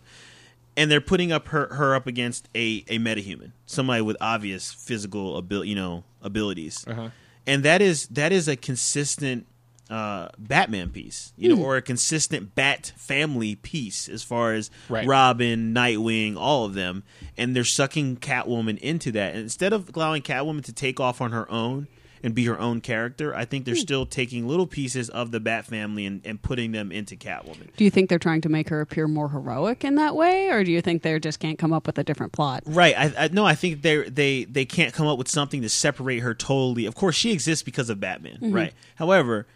[0.77, 5.37] And they're putting up her her up against a a metahuman, somebody with obvious physical
[5.39, 6.85] abil- you know, abilities.
[6.89, 7.11] Uh-huh.
[7.47, 9.47] And that is that is a consistent
[9.91, 15.07] uh, Batman piece, you know, or a consistent Bat family piece as far as Right.
[15.07, 17.03] Robin, Nightwing, all of them,
[17.37, 19.35] and they're sucking Catwoman into that.
[19.35, 21.89] And instead of allowing Catwoman to take off on her own
[22.25, 23.35] and be her own character.
[23.37, 26.91] I think they're still taking little pieces of the Bat family and, and putting them
[26.91, 27.77] into Catwoman.
[27.77, 30.65] Do you think they're trying to make her appear more heroic in that way, or
[30.65, 32.63] do you think they just can't come up with a different plot?
[32.65, 32.99] Right.
[32.99, 33.45] I, I no.
[33.45, 36.87] I think they they they can't come up with something to separate her totally.
[36.87, 38.37] Of course, she exists because of Batman.
[38.37, 38.53] Mm-hmm.
[38.53, 38.73] Right.
[38.95, 39.47] However,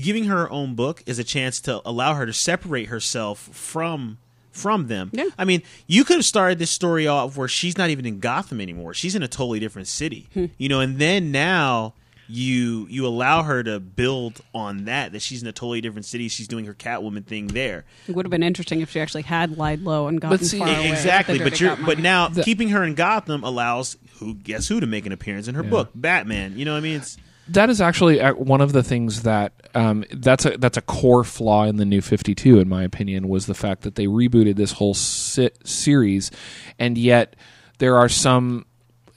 [0.00, 4.18] giving her her own book is a chance to allow her to separate herself from
[4.50, 5.10] from them.
[5.12, 5.28] Yeah.
[5.38, 8.60] I mean, you could have started this story off where she's not even in Gotham
[8.60, 8.92] anymore.
[8.92, 10.28] She's in a totally different city.
[10.34, 10.46] Hmm.
[10.58, 11.94] You know, and then now
[12.28, 16.28] you you allow her to build on that that she's in a totally different city.
[16.28, 17.84] She's doing her Catwoman thing there.
[18.06, 20.68] It would have been interesting if she actually had lied low and gotten see- far
[20.68, 20.90] away.
[20.90, 22.02] exactly the but you're but money.
[22.02, 25.62] now keeping her in gotham allows who guess who to make an appearance in her
[25.62, 27.16] book batman you know what i mean it's
[27.48, 31.24] that is actually uh, one of the things that um, that's a that's a core
[31.24, 34.72] flaw in the new 52 in my opinion was the fact that they rebooted this
[34.72, 36.30] whole si- series
[36.78, 37.36] and yet
[37.78, 38.64] there are some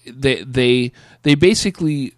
[0.06, 0.92] they they
[1.24, 2.14] they basically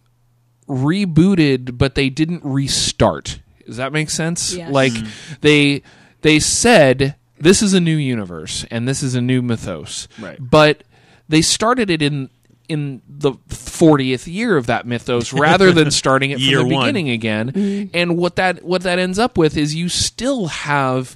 [0.67, 4.71] rebooted but they didn't restart does that make sense Yes.
[4.71, 4.93] like
[5.41, 5.81] they
[6.21, 10.37] they said this is a new universe and this is a new mythos Right.
[10.39, 10.83] but
[11.29, 12.29] they started it in
[12.73, 16.85] in the 40th year of that mythos rather than starting it from the one.
[16.85, 21.15] beginning again and what that what that ends up with is you still have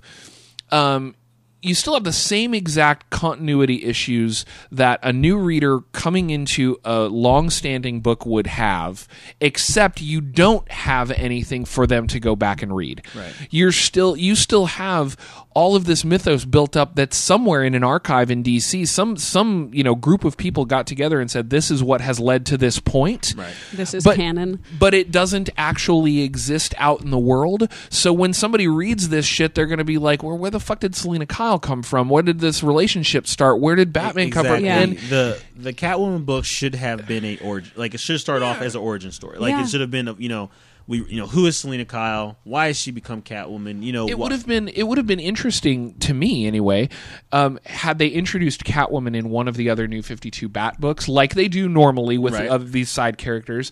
[0.71, 1.15] um
[1.63, 6.99] you still have the same exact continuity issues that a new reader coming into a
[7.05, 9.07] long-standing book would have
[9.41, 13.33] except you don't have anything for them to go back and read Right.
[13.49, 15.17] you're still you still have
[15.57, 19.71] all of this mythos built up that's somewhere in an archive in DC some some
[19.73, 22.57] you know group of people got together and said this is what has led to
[22.57, 24.61] this point right this is but- canon.
[24.77, 27.71] but it doesn't actually exist out in the world.
[27.89, 30.79] So when somebody reads this shit, they're going to be like, "Well, where the fuck
[30.81, 32.07] did Selina Kyle come from?
[32.07, 33.59] Where did this relationship start?
[33.59, 34.97] Where did Batman come from?" Exactly.
[34.97, 38.61] And the the Catwoman book should have been a origin, like it should start off
[38.61, 39.39] as an origin story.
[39.39, 39.63] Like Yeah.
[39.63, 40.51] it should have been, a, you know,
[40.87, 42.37] we, you know, who is Selina Kyle?
[42.45, 43.83] Why has she become Catwoman?
[43.83, 46.87] You know, it wha- would have been it would have been interesting to me anyway
[47.33, 51.35] um, had they introduced Catwoman in one of the other new 52 Bat books like
[51.35, 52.47] they do normally with Right.
[52.49, 53.71] uh, these side characters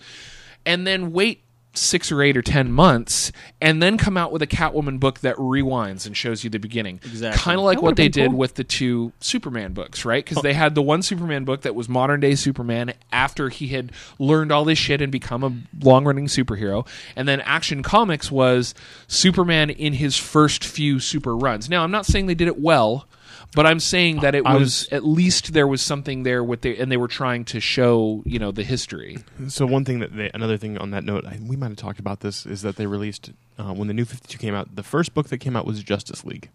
[0.66, 1.44] and then wait
[1.78, 5.36] six or eight or ten months and then come out with a Catwoman book that
[5.36, 7.00] rewinds and shows you the beginning.
[7.04, 7.40] Exactly.
[7.42, 8.38] kind of like That what they did cool.
[8.38, 10.24] with the two Superman books right?
[10.24, 13.92] Because they had the one Superman book that was modern day Superman after he had
[14.20, 15.54] learned all this shit and become a
[15.86, 16.88] long running superhero.
[17.16, 18.74] And then Action Comics was
[19.08, 21.70] Superman in his first few super runs.
[21.70, 23.08] Now I'm not saying they did it well
[23.54, 26.78] but I'm saying that it was, was- at least there was something there with the
[26.80, 29.18] and they were trying to show you know the history
[29.48, 32.00] So one thing that they, another thing on that note, I, we might have talked
[32.00, 34.76] about this, is that they released uh, when the New Fifty Two came out.
[34.76, 36.50] The first book that came out was Justice League,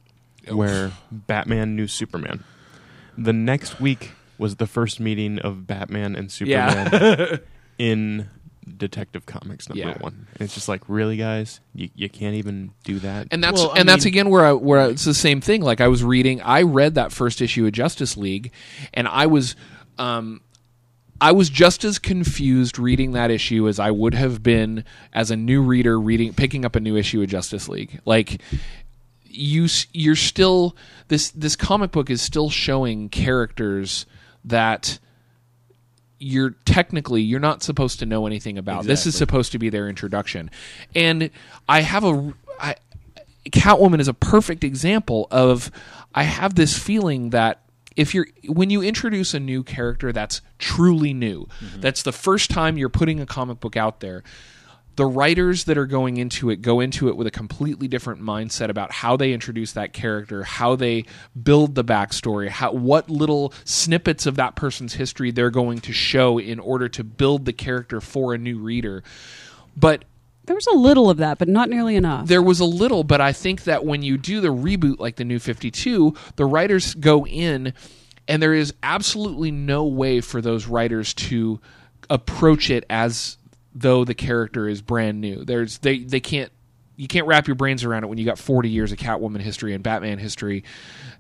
[0.49, 2.45] where Batman knew Superman.
[3.16, 7.41] The next week was the first meeting of Batman and Superman
[7.78, 8.28] in
[8.76, 9.98] Detective Comics number Yeah.
[9.98, 10.26] one.
[10.34, 13.28] And it's just like, really, guys, you, you can't even do that.
[13.30, 15.62] and that's Well, I and that's again where I, where I, it's the same thing.
[15.62, 18.52] Like I was reading, I read that first issue of Justice League,
[18.94, 19.56] and I was,
[19.98, 20.40] um,
[21.22, 25.36] I was just as confused reading that issue as I would have been as a
[25.36, 28.00] new reader reading, picking up a new issue of Justice League.
[28.06, 28.40] Like
[29.24, 30.76] you, you're still
[31.08, 34.06] this this comic book is still showing characters
[34.44, 34.98] that
[36.20, 38.84] you're technically you're not supposed to know anything about.
[38.84, 40.50] This is supposed to be their introduction.
[40.94, 41.30] And
[41.68, 42.76] I have a I,
[43.46, 45.70] Catwoman is a perfect example of
[46.14, 47.62] I have this feeling that
[47.96, 51.80] if you're when you introduce a new character that's truly new, mm-hmm.
[51.80, 54.22] that's the first time you're putting a comic book out there.
[54.97, 58.68] The writers that are going into it go into it with a completely different mindset
[58.68, 61.05] about how they introduce that character, how they
[61.43, 66.38] build the backstory, how what little snippets of that person's history they're going to show
[66.38, 69.03] in order to build the character for a new reader.
[69.76, 70.05] But
[70.45, 72.26] There was a little of that, but not nearly enough.
[72.26, 75.24] there was a little, but I think that when you do the reboot like the
[75.24, 77.72] new 52, the writers go in
[78.28, 81.61] and there is absolutely no way for those writers to
[82.09, 83.38] approach it as
[83.74, 85.44] though the character is brand new.
[85.44, 86.50] There's they they can't
[86.96, 89.72] you can't wrap your brains around it when you got 40 years of Catwoman history
[89.74, 90.64] and Batman history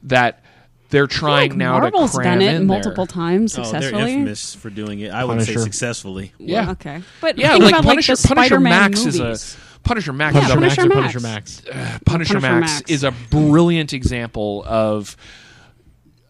[0.04, 0.44] that
[0.90, 3.14] they're trying like now Marvel's to cram done it in multiple there.
[3.14, 4.12] times Oh, they're successfully.
[4.14, 5.12] infamous for doing it.
[5.12, 6.32] I wouldn't say successfully.
[6.38, 6.72] Yeah.
[6.72, 9.20] Okay, but Yeah, think like about Punisher, like the Punisher Spider-Man Max movies.
[9.20, 11.60] is a Punisher Max Yeah, is a Punisher Max Punisher Max.
[11.60, 12.00] Punisher Max.
[12.04, 12.90] Punisher, Punisher Max, Max.
[12.90, 15.16] is a brilliant example of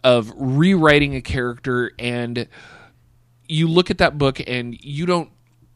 [0.05, 2.47] of rewriting a character and
[3.49, 5.31] you look at that book and you don't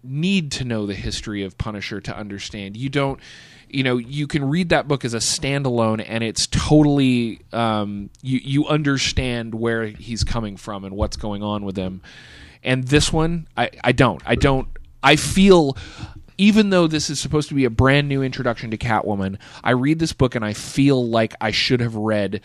[0.05, 2.77] need to know the history of Punisher to understand.
[2.77, 3.21] You don't
[3.69, 8.39] you know, you can read that book as a standalone and it's totally um, you
[8.43, 12.03] you understand where he's coming from and what's going on with him.
[12.63, 14.23] And this one I, I don't.
[14.25, 14.69] I don't
[15.03, 15.77] I feel
[16.39, 19.99] even though this is supposed to be a brand new introduction to Catwoman, I read
[19.99, 22.41] this book and I feel like I should have read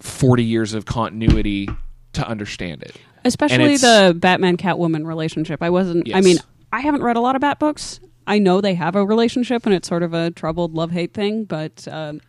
[0.00, 1.68] 40 years of continuity
[2.14, 2.96] to understand it.
[3.24, 5.62] Especially the Batman Catwoman relationship.
[5.62, 6.14] I wasn't.
[6.14, 6.38] I mean,
[6.72, 8.00] I haven't read a lot of Bat books.
[8.26, 11.44] I know they have a relationship, and it's sort of a troubled love hate thing.
[11.44, 12.20] But um,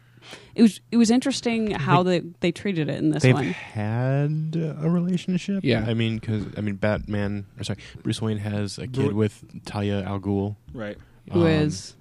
[0.55, 3.45] it was it was interesting how they they treated it in this They've one.
[3.45, 5.63] had a relationship.
[5.63, 5.85] Yeah.
[5.87, 7.45] I mean, because I mean, Batman.
[7.59, 10.55] Or sorry, Bruce Wayne has a kid Bru- with Talia al Ghul.
[10.73, 10.97] Right.
[11.31, 11.95] Who um, is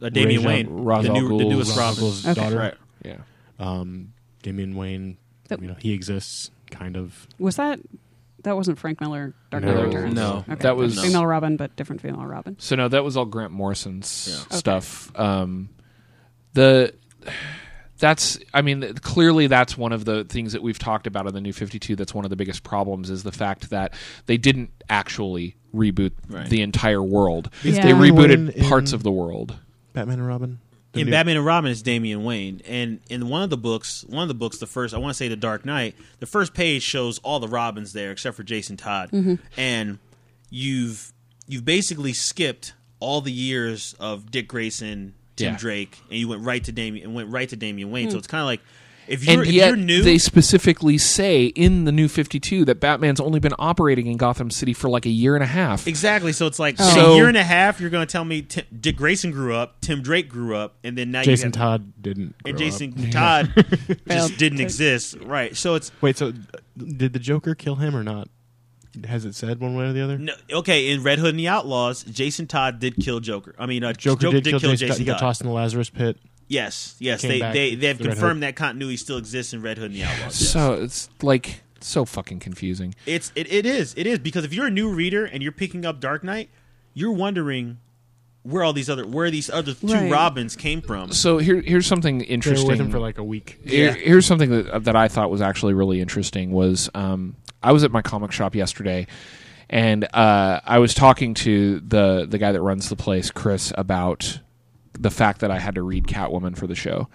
[0.00, 2.40] Uh, Damian Ra's al- Wayne, Ra's the, new, the newest Ra's al Okay.
[2.40, 2.56] daughter.
[2.56, 2.74] Right.
[3.04, 3.16] Yeah.
[3.58, 4.12] Um,
[4.42, 5.16] Damian Wayne.
[5.48, 7.26] That- you know, he exists, kind of.
[7.40, 7.80] was that
[8.44, 9.74] that wasn't Frank Miller Dark No.
[9.74, 10.14] Knight Returns?
[10.14, 10.44] No.
[10.48, 10.62] Okay.
[10.62, 12.56] That was- female Robin, but different female Robin.
[12.58, 14.56] So no, that was all Grant Morrison's Yeah.
[14.56, 15.12] stuff.
[15.18, 15.68] Um,
[16.54, 16.94] the
[17.98, 21.34] that's I mean th- clearly that's one of the things that we've talked about in
[21.34, 23.92] the new 52 that's one of the biggest problems is the fact that
[24.26, 26.48] they didn't actually reboot Right.
[26.48, 27.50] the entire world.
[27.62, 27.82] Yeah.
[27.84, 29.56] They Wayne rebooted in- parts of the world.
[29.92, 30.58] Batman and Robin.
[30.92, 34.04] The in new- Batman and Robin is Damian Wayne, and in one of the books,
[34.08, 36.52] one of the books, the first I want to say the Dark Knight, the first
[36.52, 39.36] page shows all the Robins there except for Jason Todd, mm-hmm.
[39.56, 39.98] and
[40.50, 41.12] you've
[41.46, 45.58] you've basically skipped all the years of Dick Grayson, Tim Yeah.
[45.58, 48.10] Drake, and you went right to Damian and went right to Damian Wayne.
[48.10, 48.18] So mm.
[48.18, 48.60] it's kind of like
[49.10, 52.80] if you're and if yet you're new, they specifically say in the new 52 that
[52.80, 55.86] Batman's only been operating in Gotham City for like a year and a half.
[55.86, 56.32] Exactly.
[56.32, 56.88] So it's like Oh.
[56.88, 59.30] in So- a year and a half, you're going to tell me Tim, Dick Grayson
[59.32, 62.34] grew up, Tim Drake grew up, and then now Jason you have, Todd didn't.
[62.46, 63.10] and grow Jason up.
[63.10, 63.52] Todd
[64.08, 65.16] just didn't exist.
[65.22, 65.56] Right.
[65.56, 66.32] So it's Wait, so uh,
[66.78, 68.28] did the Joker kill him or not?
[69.06, 70.18] Has it said one way or the other?
[70.18, 70.90] no, okay.
[70.90, 73.54] In Red Hood and the Outlaws, Jason Todd did kill Joker.
[73.56, 74.88] I mean, uh, Joker did, kill Jason.
[74.88, 74.98] Todd.
[74.98, 76.16] He got tossed in the Lazarus pit.
[76.50, 77.20] Yes, yes.
[77.22, 79.78] Came They back they they have for Red confirmed that continuity still exists in Red
[79.78, 80.40] Hood and the Outlaws.
[80.40, 80.50] yes.
[80.50, 82.94] So it's like so fucking confusing.
[83.06, 85.86] It's it, it is it is because if you're a new reader and you're picking
[85.86, 86.50] up Dark Knight,
[86.92, 87.78] you're wondering
[88.42, 90.10] where all these other where these other two Right.
[90.10, 91.12] Robins came from.
[91.12, 92.68] So here here's something They were interesting.
[92.68, 93.60] with him for like a week.
[93.64, 93.94] Here- Yeah.
[93.94, 97.92] Here's something that that I thought was actually really interesting was um, I was at
[97.92, 99.06] my comic shop yesterday,
[99.68, 104.40] and uh, I was talking to the the guy that runs the place, Chris, about
[105.00, 107.08] the fact that I had to read Catwoman for the show.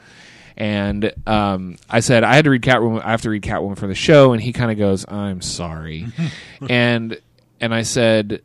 [0.58, 3.04] And um, I said I had to read Catwoman.
[3.04, 6.08] I have to read Catwoman for the show, and he kind of goes, "I'm sorry,"
[6.70, 7.20] and
[7.60, 8.42] and I said,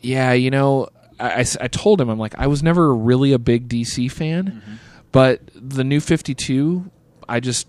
[0.00, 3.68] "Yeah, you know." I I told him I'm like I was never really a big
[3.70, 4.62] DC fan,
[5.12, 6.90] but the new 52,
[7.26, 7.66] I just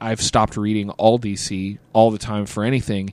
[0.00, 3.12] I've stopped reading all DC all the time for anything,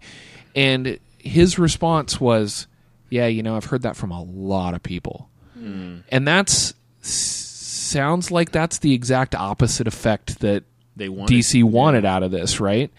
[0.55, 2.65] and his response was,
[3.11, 5.29] "Yeah, you know I've heard that from a lot of people,"
[6.09, 7.44] and that's s-
[7.95, 10.63] sounds like that's the exact opposite effect that
[10.95, 12.91] They wanted DC wanted out of this, right?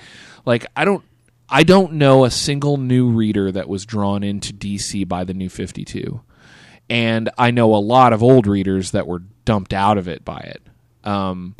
[0.44, 1.04] Like I don't
[1.48, 5.48] I don't know a single new reader that was drawn into DC by the new
[5.48, 6.20] 52.
[6.88, 10.38] And I know a lot of old readers that were dumped out of it by
[10.38, 10.62] it.
[11.04, 11.56] Um,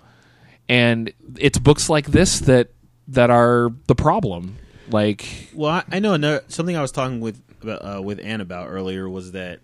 [0.68, 2.70] and it's books like this that
[3.08, 4.56] that are the problem.
[4.90, 8.40] Like Well, I, I know another something I was talking with about, uh, with Ann
[8.40, 9.60] about earlier was that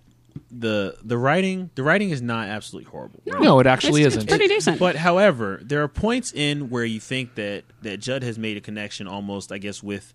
[0.50, 3.20] the the writing the writing is not absolutely horrible.
[3.26, 3.40] right?
[3.40, 4.22] no, it actually it's, isn't.
[4.22, 4.78] It's pretty decent.
[4.78, 8.60] But however, there are points in where you think that that Judd has made a
[8.60, 10.14] connection almost, I guess, with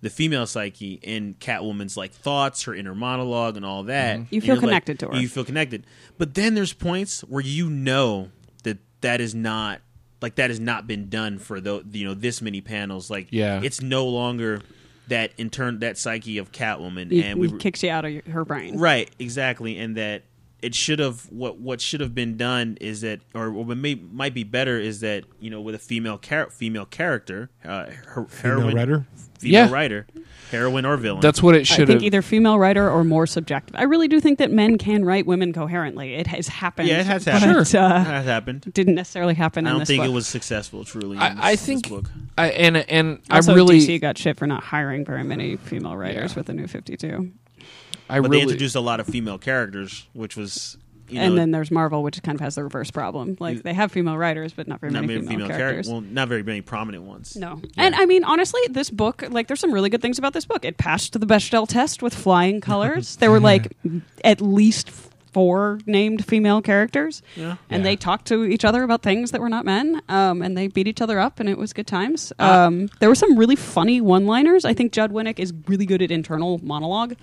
[0.00, 4.18] the female psyche in Catwoman's like thoughts, her inner monologue, and all that.
[4.18, 4.34] Mm-hmm.
[4.34, 5.16] You feel you're like- connected to her.
[5.16, 5.86] You feel connected,
[6.18, 8.30] but then there's points where you know
[8.64, 9.80] that that is not
[10.20, 13.10] like that has not been done for the you know this many panels.
[13.10, 13.60] Like, Yeah.
[13.62, 14.62] it's no longer
[15.08, 18.12] that in turn that psyche of Catwoman, It, and we it kicks you out of
[18.12, 18.78] your, her brain.
[18.78, 20.22] Right, exactly, and that
[20.62, 24.32] it should have what what should have been done is that, or what may, might
[24.32, 28.58] be better is that you know with a female char- female character, uh, her, Female
[28.60, 29.06] heroine, writer.
[29.38, 29.72] female Yeah.
[29.72, 30.06] writer,
[30.52, 31.20] heroine or villain.
[31.20, 31.72] That's what it should.
[31.74, 32.06] I should think have.
[32.06, 33.74] either female writer or more subjective.
[33.74, 36.14] I really do think that men can write women coherently.
[36.14, 36.88] It has happened.
[36.88, 37.54] yeah, it has happened.
[37.56, 38.06] but, happened.
[38.06, 38.72] uh, That happened.
[38.72, 40.10] didn't necessarily happen I in don't this think book.
[40.10, 40.84] it was successful.
[40.84, 42.10] Truly, in I, this, I this think, book.
[42.38, 45.96] I, and and Also, I really, DC got shit for not hiring very many female
[45.96, 46.36] writers Yeah.
[46.36, 47.32] with the new Fifty Two.
[48.08, 50.76] I but really they introduced a lot of female characters, which was
[51.08, 53.36] you know, and then there's Marvel, which kind of has the reverse problem.
[53.40, 55.86] Like they have female writers, but not very not many female, female characters.
[55.86, 55.88] characters.
[55.90, 57.36] Well, not very many prominent ones.
[57.36, 57.60] No.
[57.76, 60.64] And I mean, honestly, this book, like, there's some really good things about this book.
[60.64, 63.16] It passed the Bechdel test with flying colors.
[63.16, 63.76] there were, like,
[64.24, 64.90] at least
[65.32, 67.22] four named female characters.
[67.36, 67.56] Yeah.
[67.70, 67.90] And Yeah.
[67.90, 70.02] they talked to each other about things that were not men.
[70.10, 72.34] Um, and they beat each other up, and it was good times.
[72.38, 74.66] Uh, Um, there were some really funny one liners.
[74.66, 77.14] I think Judd Winick is really good at internal monologue.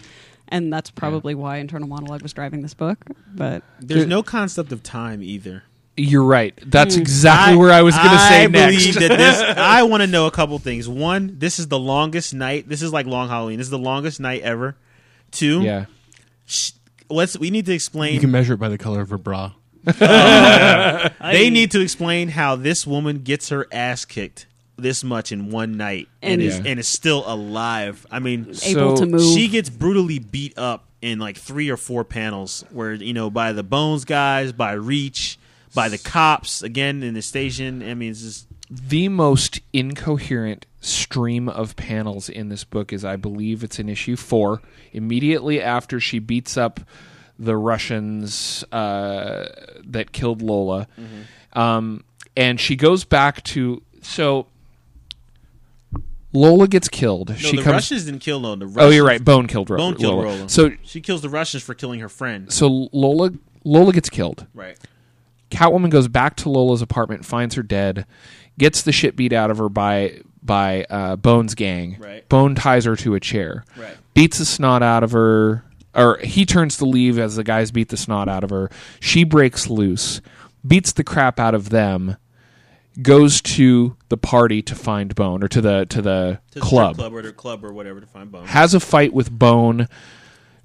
[0.50, 2.97] And that's probably why internal monologue was driving this book.
[3.34, 5.64] But There's no concept of time either.
[5.95, 6.58] You're right.
[6.66, 7.02] That's hmm.
[7.02, 8.78] exactly where I was going to say I next.
[8.78, 9.41] believe that this.
[9.58, 10.88] I want to know a couple things.
[10.88, 12.70] One, this is the longest night.
[12.70, 13.58] This is like Long Halloween.
[13.58, 14.78] This is the longest night ever.
[15.32, 15.86] Two, yeah.
[16.45, 16.72] sh-
[17.10, 18.14] let's we need to explain.
[18.14, 19.52] You can measure it by the color of her bra.
[19.88, 24.47] Oh, they need to explain how this woman gets her ass kicked
[24.80, 26.63] this much in one night and, And- is Yeah.
[26.71, 28.05] and is still alive.
[28.11, 29.34] I mean, able So to move.
[29.36, 33.53] she gets brutally beat up in like three or four panels where you know by
[33.53, 35.38] the bones guys by reach
[35.73, 41.47] by the cops again in the station i mean it's just the most incoherent stream
[41.47, 44.61] of panels in this book is I believe it's in issue four.
[44.93, 46.80] Immediately after she beats up
[47.39, 49.47] the Russians uh,
[49.86, 50.88] that killed Lola,
[51.53, 52.03] um,
[52.38, 54.47] and she goes back to so.
[56.34, 57.30] Lola gets killed.
[57.30, 57.73] no she the comes.
[57.73, 59.23] russians didn't kill no the russians, oh, you're right.
[59.23, 60.36] Bone killed Ro- bone killed Lola.
[60.36, 60.49] Lola.
[60.49, 63.32] So she kills the russians for killing her friend so Lola
[63.63, 64.45] Lola gets killed.
[64.53, 64.77] right
[65.51, 68.05] Catwoman goes back to Lola's apartment, finds her dead,
[68.59, 71.97] gets the shit beat out of her by by uh, Bone's gang.
[71.99, 72.27] Right.
[72.30, 73.97] Bone ties her to a chair, Right.
[74.13, 75.65] beats the snot out of her,
[75.95, 78.69] or he turns to leave as the guys beat the snot out of her.
[78.99, 80.21] She breaks loose,
[80.65, 82.15] beats the crap out of them,
[83.02, 86.95] goes to the party to find Bone or to the to the to the club
[86.95, 89.88] club or club or whatever to find bone has a fight with Bone,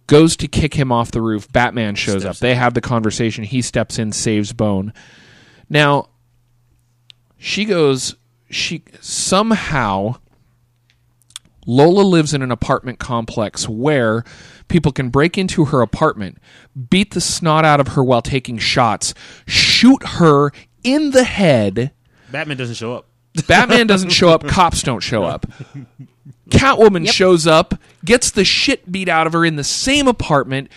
[0.07, 1.51] goes to kick him off the roof.
[1.53, 2.41] Batman shows Steps up.
[2.41, 3.45] They have the conversation.
[3.45, 4.93] He steps in, saves Bone.
[5.69, 6.09] Now,
[7.39, 8.17] she goes,
[8.51, 10.17] she somehow.
[11.67, 14.23] Lola lives in an apartment complex where
[14.69, 16.37] people can break into her apartment,
[16.91, 19.15] beat the snot out of her while taking shots,
[19.47, 21.93] shoot her in the head.
[22.31, 23.07] Batman doesn't show up
[23.49, 25.47] Batman doesn't show up, cops don't show up.
[26.51, 30.71] Catwoman shows up, gets the shit beat out of her in the same apartment,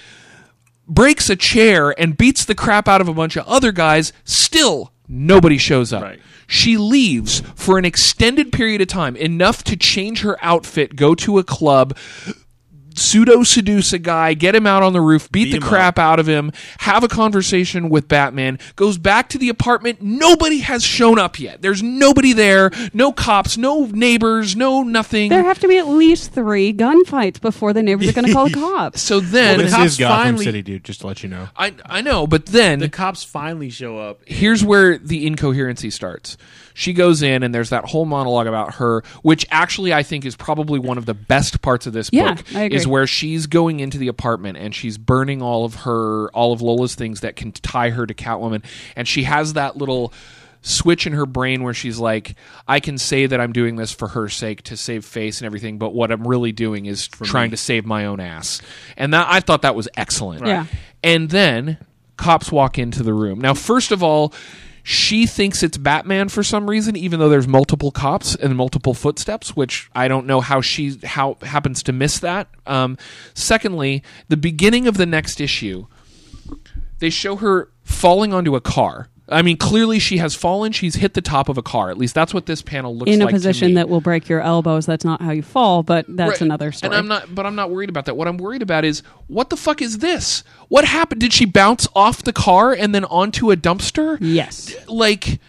[0.88, 4.12] breaks a chair, and beats the crap out of a bunch of other guys.
[4.24, 6.02] Still, nobody shows up.
[6.02, 6.20] Right.
[6.48, 11.38] She leaves for an extended period of time, enough to change her outfit, go to
[11.38, 11.96] a club,
[12.98, 15.98] pseudo seduce a guy, get him out on the roof, beat, Beat the him crap
[16.00, 20.02] out of him, have a conversation with Batman, goes back to the apartment.
[20.02, 21.62] Nobody has shown up yet.
[21.62, 25.30] There's nobody there, no cops, no neighbors, no nothing.
[25.30, 28.46] There have to be at least three gunfights before the neighbors are going to call
[28.50, 29.02] the cops.
[29.02, 30.84] so then Well, This the cops is Gotham finally- City, dude.
[30.84, 31.50] Just to let you know.
[31.56, 36.38] I I know, but then the cops finally show up here's where the incoherency starts.
[36.80, 40.36] She goes in and there's that whole monologue about her, which actually I think is
[40.36, 42.46] probably one of the best parts of this Yeah, book.
[42.54, 42.78] I agree.
[42.78, 46.62] Is where she's going into the apartment and she's burning all of her all of
[46.62, 48.64] Lola's things that can tie her to Catwoman,
[48.96, 50.14] and she has that little
[50.62, 52.36] switch in her brain where she's like,
[52.68, 55.80] I can say that I'm doing this for her sake to save face and everything,
[55.80, 58.62] but what I'm really doing is trying to save my own ass.
[58.98, 60.46] And that I thought that was excellent.
[60.46, 60.66] Yeah.
[61.02, 61.78] And then
[62.18, 63.40] cops walk into the room.
[63.40, 64.32] Now, first of all,
[64.90, 69.54] she thinks it's Batman for some reason, even though there's multiple cops and multiple footsteps,
[69.54, 72.48] which I don't know how she how happens to miss that.
[72.66, 72.98] Um,
[73.34, 75.88] secondly, the beginning of the next issue,
[77.00, 79.10] they show her falling onto a car.
[79.30, 80.72] I mean, clearly she has fallen.
[80.72, 81.90] She's hit the top of a car.
[81.90, 83.16] At least that's what this panel looks like.
[83.16, 83.34] In a like.
[83.34, 84.86] position that will break your elbows.
[84.86, 86.42] That's not how you fall, but that's Right.
[86.42, 86.92] another story.
[86.92, 88.16] And I'm not, but I'm not worried about that.
[88.16, 90.44] What I'm worried about is what the fuck is this?
[90.70, 91.20] What happened?
[91.20, 94.18] Did she bounce off the car and then onto a dumpster?
[94.22, 94.74] yes.
[94.88, 95.40] Like,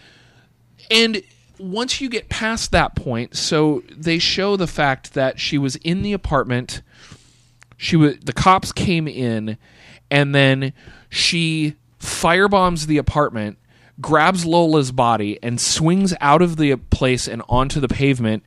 [0.91, 1.21] and
[1.57, 6.01] once you get past that point, so they show the fact that she was in
[6.01, 6.81] the apartment.
[7.77, 9.57] She was the cops came in,
[10.11, 10.73] and then
[11.09, 13.57] she firebombs the apartment,
[14.01, 18.43] grabs Lola's body, and swings out of the place and onto the pavement.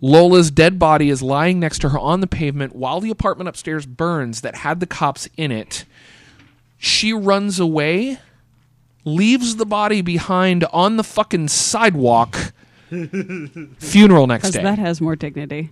[0.00, 3.86] Lola's dead body is lying next to her on the pavement while the apartment upstairs
[3.86, 5.84] burns that had the cops in it.
[6.76, 8.18] She runs away,
[9.04, 12.52] leaves the body behind on the fucking sidewalk.
[13.78, 14.62] Funeral next Because day.
[14.64, 15.70] that has more dignity.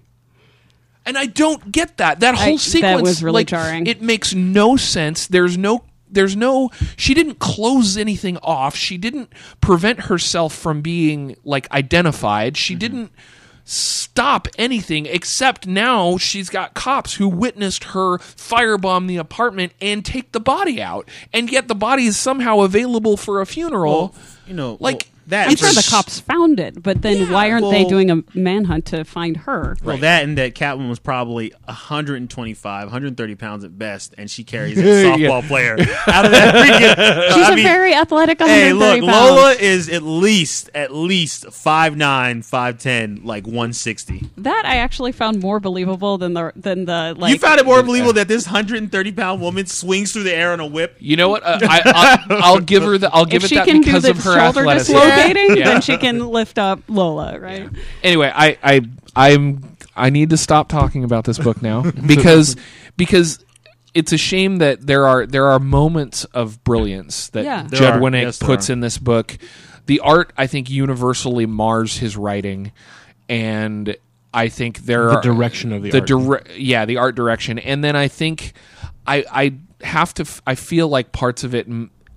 [1.04, 2.20] And I don't get that.
[2.20, 3.86] That whole I- that sequence was really like, jarring.
[3.86, 5.26] It makes no sense.
[5.26, 5.82] There's no
[6.12, 8.74] there's no she didn't close anything off.
[8.76, 12.56] She didn't prevent herself from being like identified.
[12.56, 12.78] She Mm-hmm.
[12.78, 13.12] didn't
[13.64, 20.32] stop anything except now she's got cops who witnessed her firebomb the apartment and take
[20.32, 21.08] the body out.
[21.32, 23.92] And yet the body is somehow available for a funeral.
[23.92, 24.14] well
[24.46, 27.50] you know Like, well, that I'm sure the cops found it, but then Yeah, why
[27.50, 29.76] aren't they doing a manhunt to find her?
[29.82, 34.78] Well, that and that Catwoman was probably 125, 130 pounds at best, and she carries
[34.78, 35.74] a softball player
[36.06, 37.34] out of that freaking.
[37.34, 39.12] She's I a mean, very athletic Hey, look, pounds.
[39.12, 41.96] Lola is at least at least 5'9",
[42.44, 44.28] 5'10", like 160.
[44.38, 47.32] That I actually found more believable than the than the like.
[47.32, 50.60] you found it more believable that this 130 pound woman swings through the air on
[50.60, 50.96] a whip.
[50.98, 51.42] You know what?
[51.42, 53.10] Uh, I, I'll, I'll give her the.
[53.14, 54.96] I'll give if it she that can do because the of her athleticism.
[55.28, 55.64] Dislocating, Yeah.
[55.64, 57.68] then she can lift up Lola, right?
[58.02, 58.80] anyway, I, I
[59.14, 62.56] I'm I need to stop talking about this book now because
[62.96, 63.44] because
[63.92, 67.64] it's a shame that there are there are moments of brilliance that Yeah.
[67.68, 68.00] There Judd are.
[68.00, 69.36] Winick Yes, puts in this book.
[69.86, 72.70] The art, I think, universally mars his writing,
[73.28, 73.96] and
[74.32, 76.06] I think there The are direction of the the art.
[76.46, 78.52] dire- yeah the art direction, and then I think
[79.06, 81.66] I I have to f- I feel like parts of it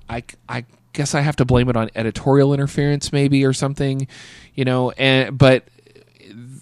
[0.10, 4.08] I I guess I have to blame it on editorial interference maybe or something,
[4.54, 5.68] you know, and but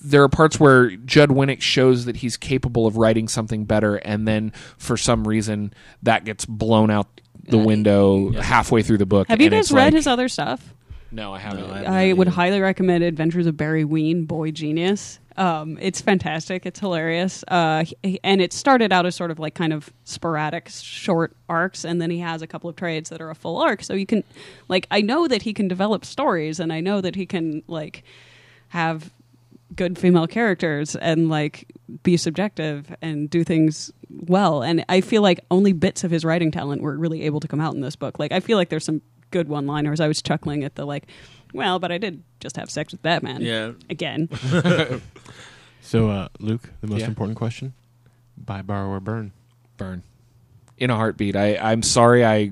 [0.03, 4.27] there are parts where Judd Winick shows that he's capable of writing something better, and
[4.27, 9.27] then for some reason that gets blown out the window halfway through the book.
[9.27, 10.73] Have you guys read like- his other stuff?
[11.11, 11.67] No, I haven't.
[11.67, 12.35] No, I- I would either.
[12.35, 15.19] highly recommend Adventures of Barry Ween, Boy Genius.
[15.37, 16.65] Um, it's fantastic.
[16.65, 17.43] It's hilarious.
[17.47, 21.85] Uh, he- and it started out as sort of like kind of sporadic short arcs,
[21.85, 23.83] and then he has a couple of trades that are a full arc.
[23.83, 24.23] So you can,
[24.67, 28.03] like, I know that he can develop stories, and I know that he can like
[28.69, 29.11] have
[29.75, 31.65] good female characters and like
[32.03, 34.61] be subjective and do things well.
[34.61, 37.61] And I feel like only bits of his writing talent were really able to come
[37.61, 38.19] out in this book.
[38.19, 39.01] Like I feel like there's some
[39.31, 39.99] good one-liners.
[39.99, 41.07] I was chuckling at the like,
[41.53, 43.41] well, but I did just have sex with Batman.
[43.41, 43.71] Yeah.
[43.89, 44.29] Again.
[45.83, 47.07] So, uh, Luke, the most Yeah.
[47.07, 47.73] important question:
[48.37, 49.31] buy, borrow, or burn?
[49.77, 50.03] burn
[50.77, 51.35] in a heartbeat.
[51.35, 52.23] I, I'm sorry.
[52.23, 52.51] I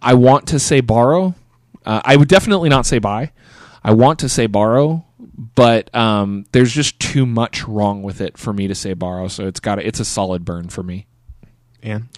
[0.00, 1.34] I want to say borrow.
[1.84, 3.32] Uh, I would definitely not say buy.
[3.82, 5.04] I want to say borrow,
[5.56, 9.26] but um, there's just too much wrong with it for me to say borrow.
[9.26, 11.06] So it's got it's a solid burn for me.
[11.82, 12.08] Anne,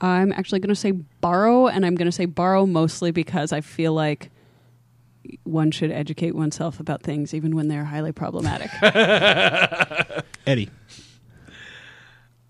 [0.00, 3.60] I'm actually going to say borrow, and I'm going to say borrow mostly because I
[3.60, 4.30] feel like
[5.44, 8.70] one should educate oneself about things even when they're highly problematic.
[10.46, 10.70] Eddie.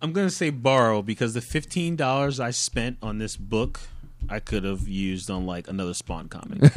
[0.01, 3.81] I'm gonna say borrow because the fifteen dollars I spent on this book,
[4.29, 6.61] I could have used on like another Spawn comic.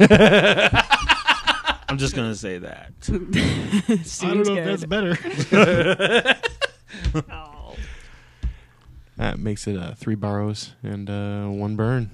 [1.88, 2.92] I'm just gonna say that.
[4.04, 4.88] Seems good.
[4.88, 5.16] better.
[7.30, 7.51] Oh.
[9.22, 12.10] That makes it uh, three borrows and uh, one burn.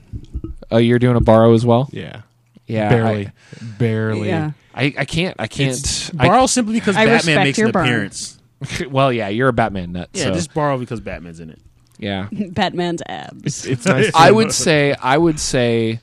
[0.70, 1.88] Oh, you're doing a borrow as well?
[1.90, 2.20] Yeah,
[2.66, 3.30] Yeah, barely,
[3.78, 4.28] barely.
[4.28, 4.50] Yeah.
[4.74, 5.34] I, I can't.
[5.38, 5.70] I can't.
[5.72, 7.86] It's I- borrow simply because I Batman makes your an burn.
[7.86, 8.38] appearance.
[8.90, 10.10] well, yeah, you're a Batman nut.
[10.12, 11.60] Yeah, so, just borrow because Batman's in it.
[11.96, 12.28] yeah.
[12.50, 13.64] Batman's abs.
[13.64, 14.10] It's nice.
[14.14, 16.00] I would say I would say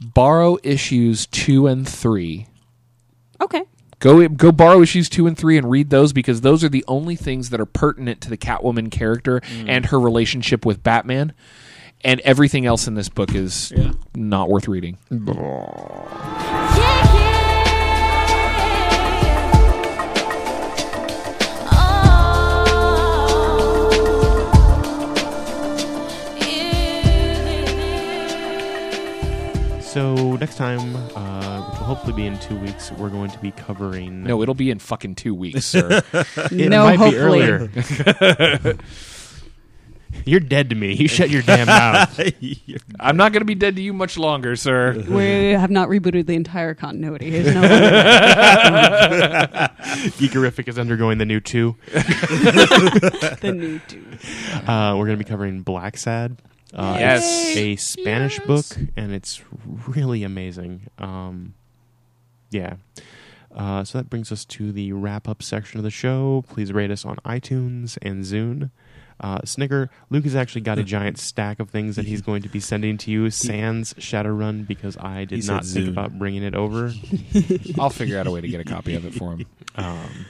[0.00, 2.46] borrow issues two and three.
[3.42, 3.62] Okay.
[4.00, 7.16] Go go borrow issues two and three and read those because those are the only
[7.16, 11.32] things that are pertinent to the Catwoman character and her relationship with Batman.
[12.02, 13.90] And everything else in this book is Yeah.
[14.14, 14.98] not worth reading.
[29.80, 31.57] So next time, uh, which will
[31.88, 34.22] hopefully be in two weeks, we're going to be covering.
[34.22, 36.02] No, it'll be in fucking two weeks, sir.
[36.12, 37.40] it no, might hopefully.
[37.40, 38.78] be earlier.
[40.26, 40.92] You're dead to me.
[40.94, 42.20] You shut your damn mouth.
[43.00, 45.02] I'm not going to be dead to you much longer, sir.
[45.08, 47.28] We have not rebooted the entire continuity.
[47.34, 47.62] It's no
[50.18, 51.76] Geekerific is undergoing the new two.
[51.92, 54.18] the new dude.
[54.68, 56.36] Uh, we're going to be covering Blacksad.
[56.74, 57.24] Uh, Yes.
[57.48, 58.66] it's a Spanish book,
[58.96, 59.42] and it's
[59.86, 60.88] really amazing.
[60.98, 61.54] Um,
[62.50, 62.76] yeah.
[63.54, 66.44] Uh, so that brings us to the wrap up section of the show.
[66.48, 68.70] Please rate us on iTunes and Zune.
[69.20, 72.48] Uh, Snicker, Luke has actually got a giant stack of things that he's going to
[72.48, 75.90] be sending to you, sans Shadowrun, because I did not think Zune.
[75.90, 76.92] about bringing it over.
[77.80, 79.46] I'll figure out a way to get a copy of it for him.
[79.74, 80.26] Um,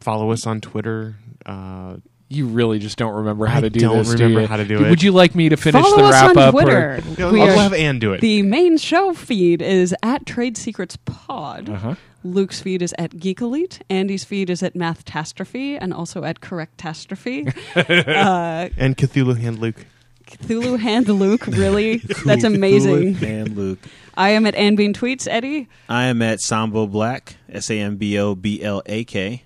[0.00, 1.16] follow us on Twitter.
[1.46, 1.96] Uh,
[2.30, 4.08] You really just don't remember how I to do don't this.
[4.08, 4.46] do remember you?
[4.46, 4.90] how to do it.
[4.90, 6.50] Would you like me to finish Follow the us wrap on up?
[6.52, 7.00] Twitter.
[7.18, 8.20] I'll We I'll are- have Anne do it.
[8.20, 11.70] the main show feed is at Trade Secrets Pod.
[11.70, 11.94] Uh-huh.
[12.24, 13.80] Luke's feed is at Geek Elite.
[13.88, 17.46] Andy's feed is at Mathtastrophe and also at Correctastrophe.
[17.76, 19.86] uh, and Cthulhu Hand Luke.
[20.26, 21.96] Cthulhu Hand Luke, really?
[22.26, 23.16] That's amazing.
[23.24, 23.78] And Luke.
[24.14, 25.68] I am at Anbean Tweets, Eddie.
[25.88, 29.44] I am at Sambo Black, S A M B O B L A K.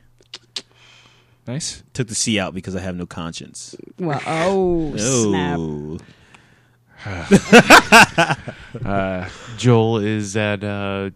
[1.47, 1.82] Nice.
[1.93, 3.74] Took the C out because I have no conscience.
[3.98, 5.59] Well, oh, snap.
[5.59, 5.98] Oh.
[8.85, 9.28] Uh,
[9.59, 10.64] Joel is at.
[10.64, 11.10] Uh,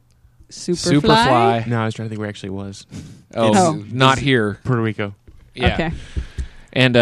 [0.50, 1.00] Superfly.
[1.00, 1.66] Superfly.
[1.66, 2.86] no, I was trying to think where it actually was.
[3.34, 3.84] Oh, Oh.
[3.90, 4.58] not here.
[4.64, 5.14] Puerto Rico.
[5.54, 5.72] Yeah.
[5.74, 5.90] Okay.
[6.72, 7.00] And uh,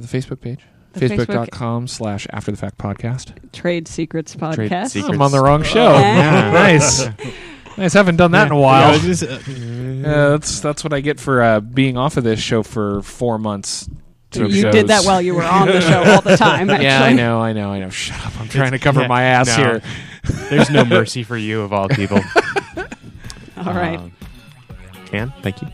[0.00, 0.60] the Facebook page.
[0.94, 3.34] The Facebook- Facebook.com slash after the fact podcast.
[3.52, 4.54] Trade Secrets Podcast.
[4.54, 5.14] Trade Secrets.
[5.14, 5.92] I'm on the wrong show.
[5.92, 6.50] Yeah.
[6.52, 7.06] nice.
[7.76, 7.92] Nice.
[7.94, 8.90] Haven't done that in a while.
[8.90, 12.24] I was just, uh, Yeah, that's that's what I get for uh, being off of
[12.24, 13.88] this show for four months.
[14.34, 14.72] You shows.
[14.72, 16.70] did that while you were on the show all the time.
[16.70, 16.84] Actually.
[16.86, 17.90] Yeah, I know, I know, I know.
[17.90, 18.40] Shut up!
[18.40, 19.54] I'm trying to cover yeah, my ass no.
[19.56, 19.82] here.
[20.48, 22.18] There's no mercy for you of all people.
[23.56, 24.00] All right.
[25.12, 25.68] Anne, thank you.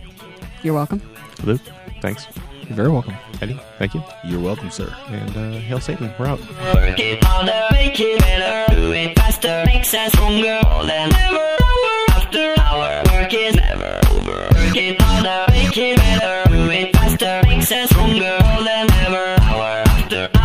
[0.63, 1.01] You're welcome.
[1.45, 1.63] Luke,
[2.03, 2.27] thanks.
[2.69, 3.59] You're very welcome, Eddie.
[3.79, 4.03] Thank you.
[4.25, 4.95] You're welcome, sir.
[5.09, 6.13] And uh, hail Satan.
[6.19, 6.39] We're out.
[6.41, 11.57] Harder, make it better, do it faster, makes us stronger than ever.
[12.11, 14.49] After our work is never over.
[14.53, 19.41] Harder, make it better, do it faster, makes us stronger than ever.
[19.41, 20.38] After.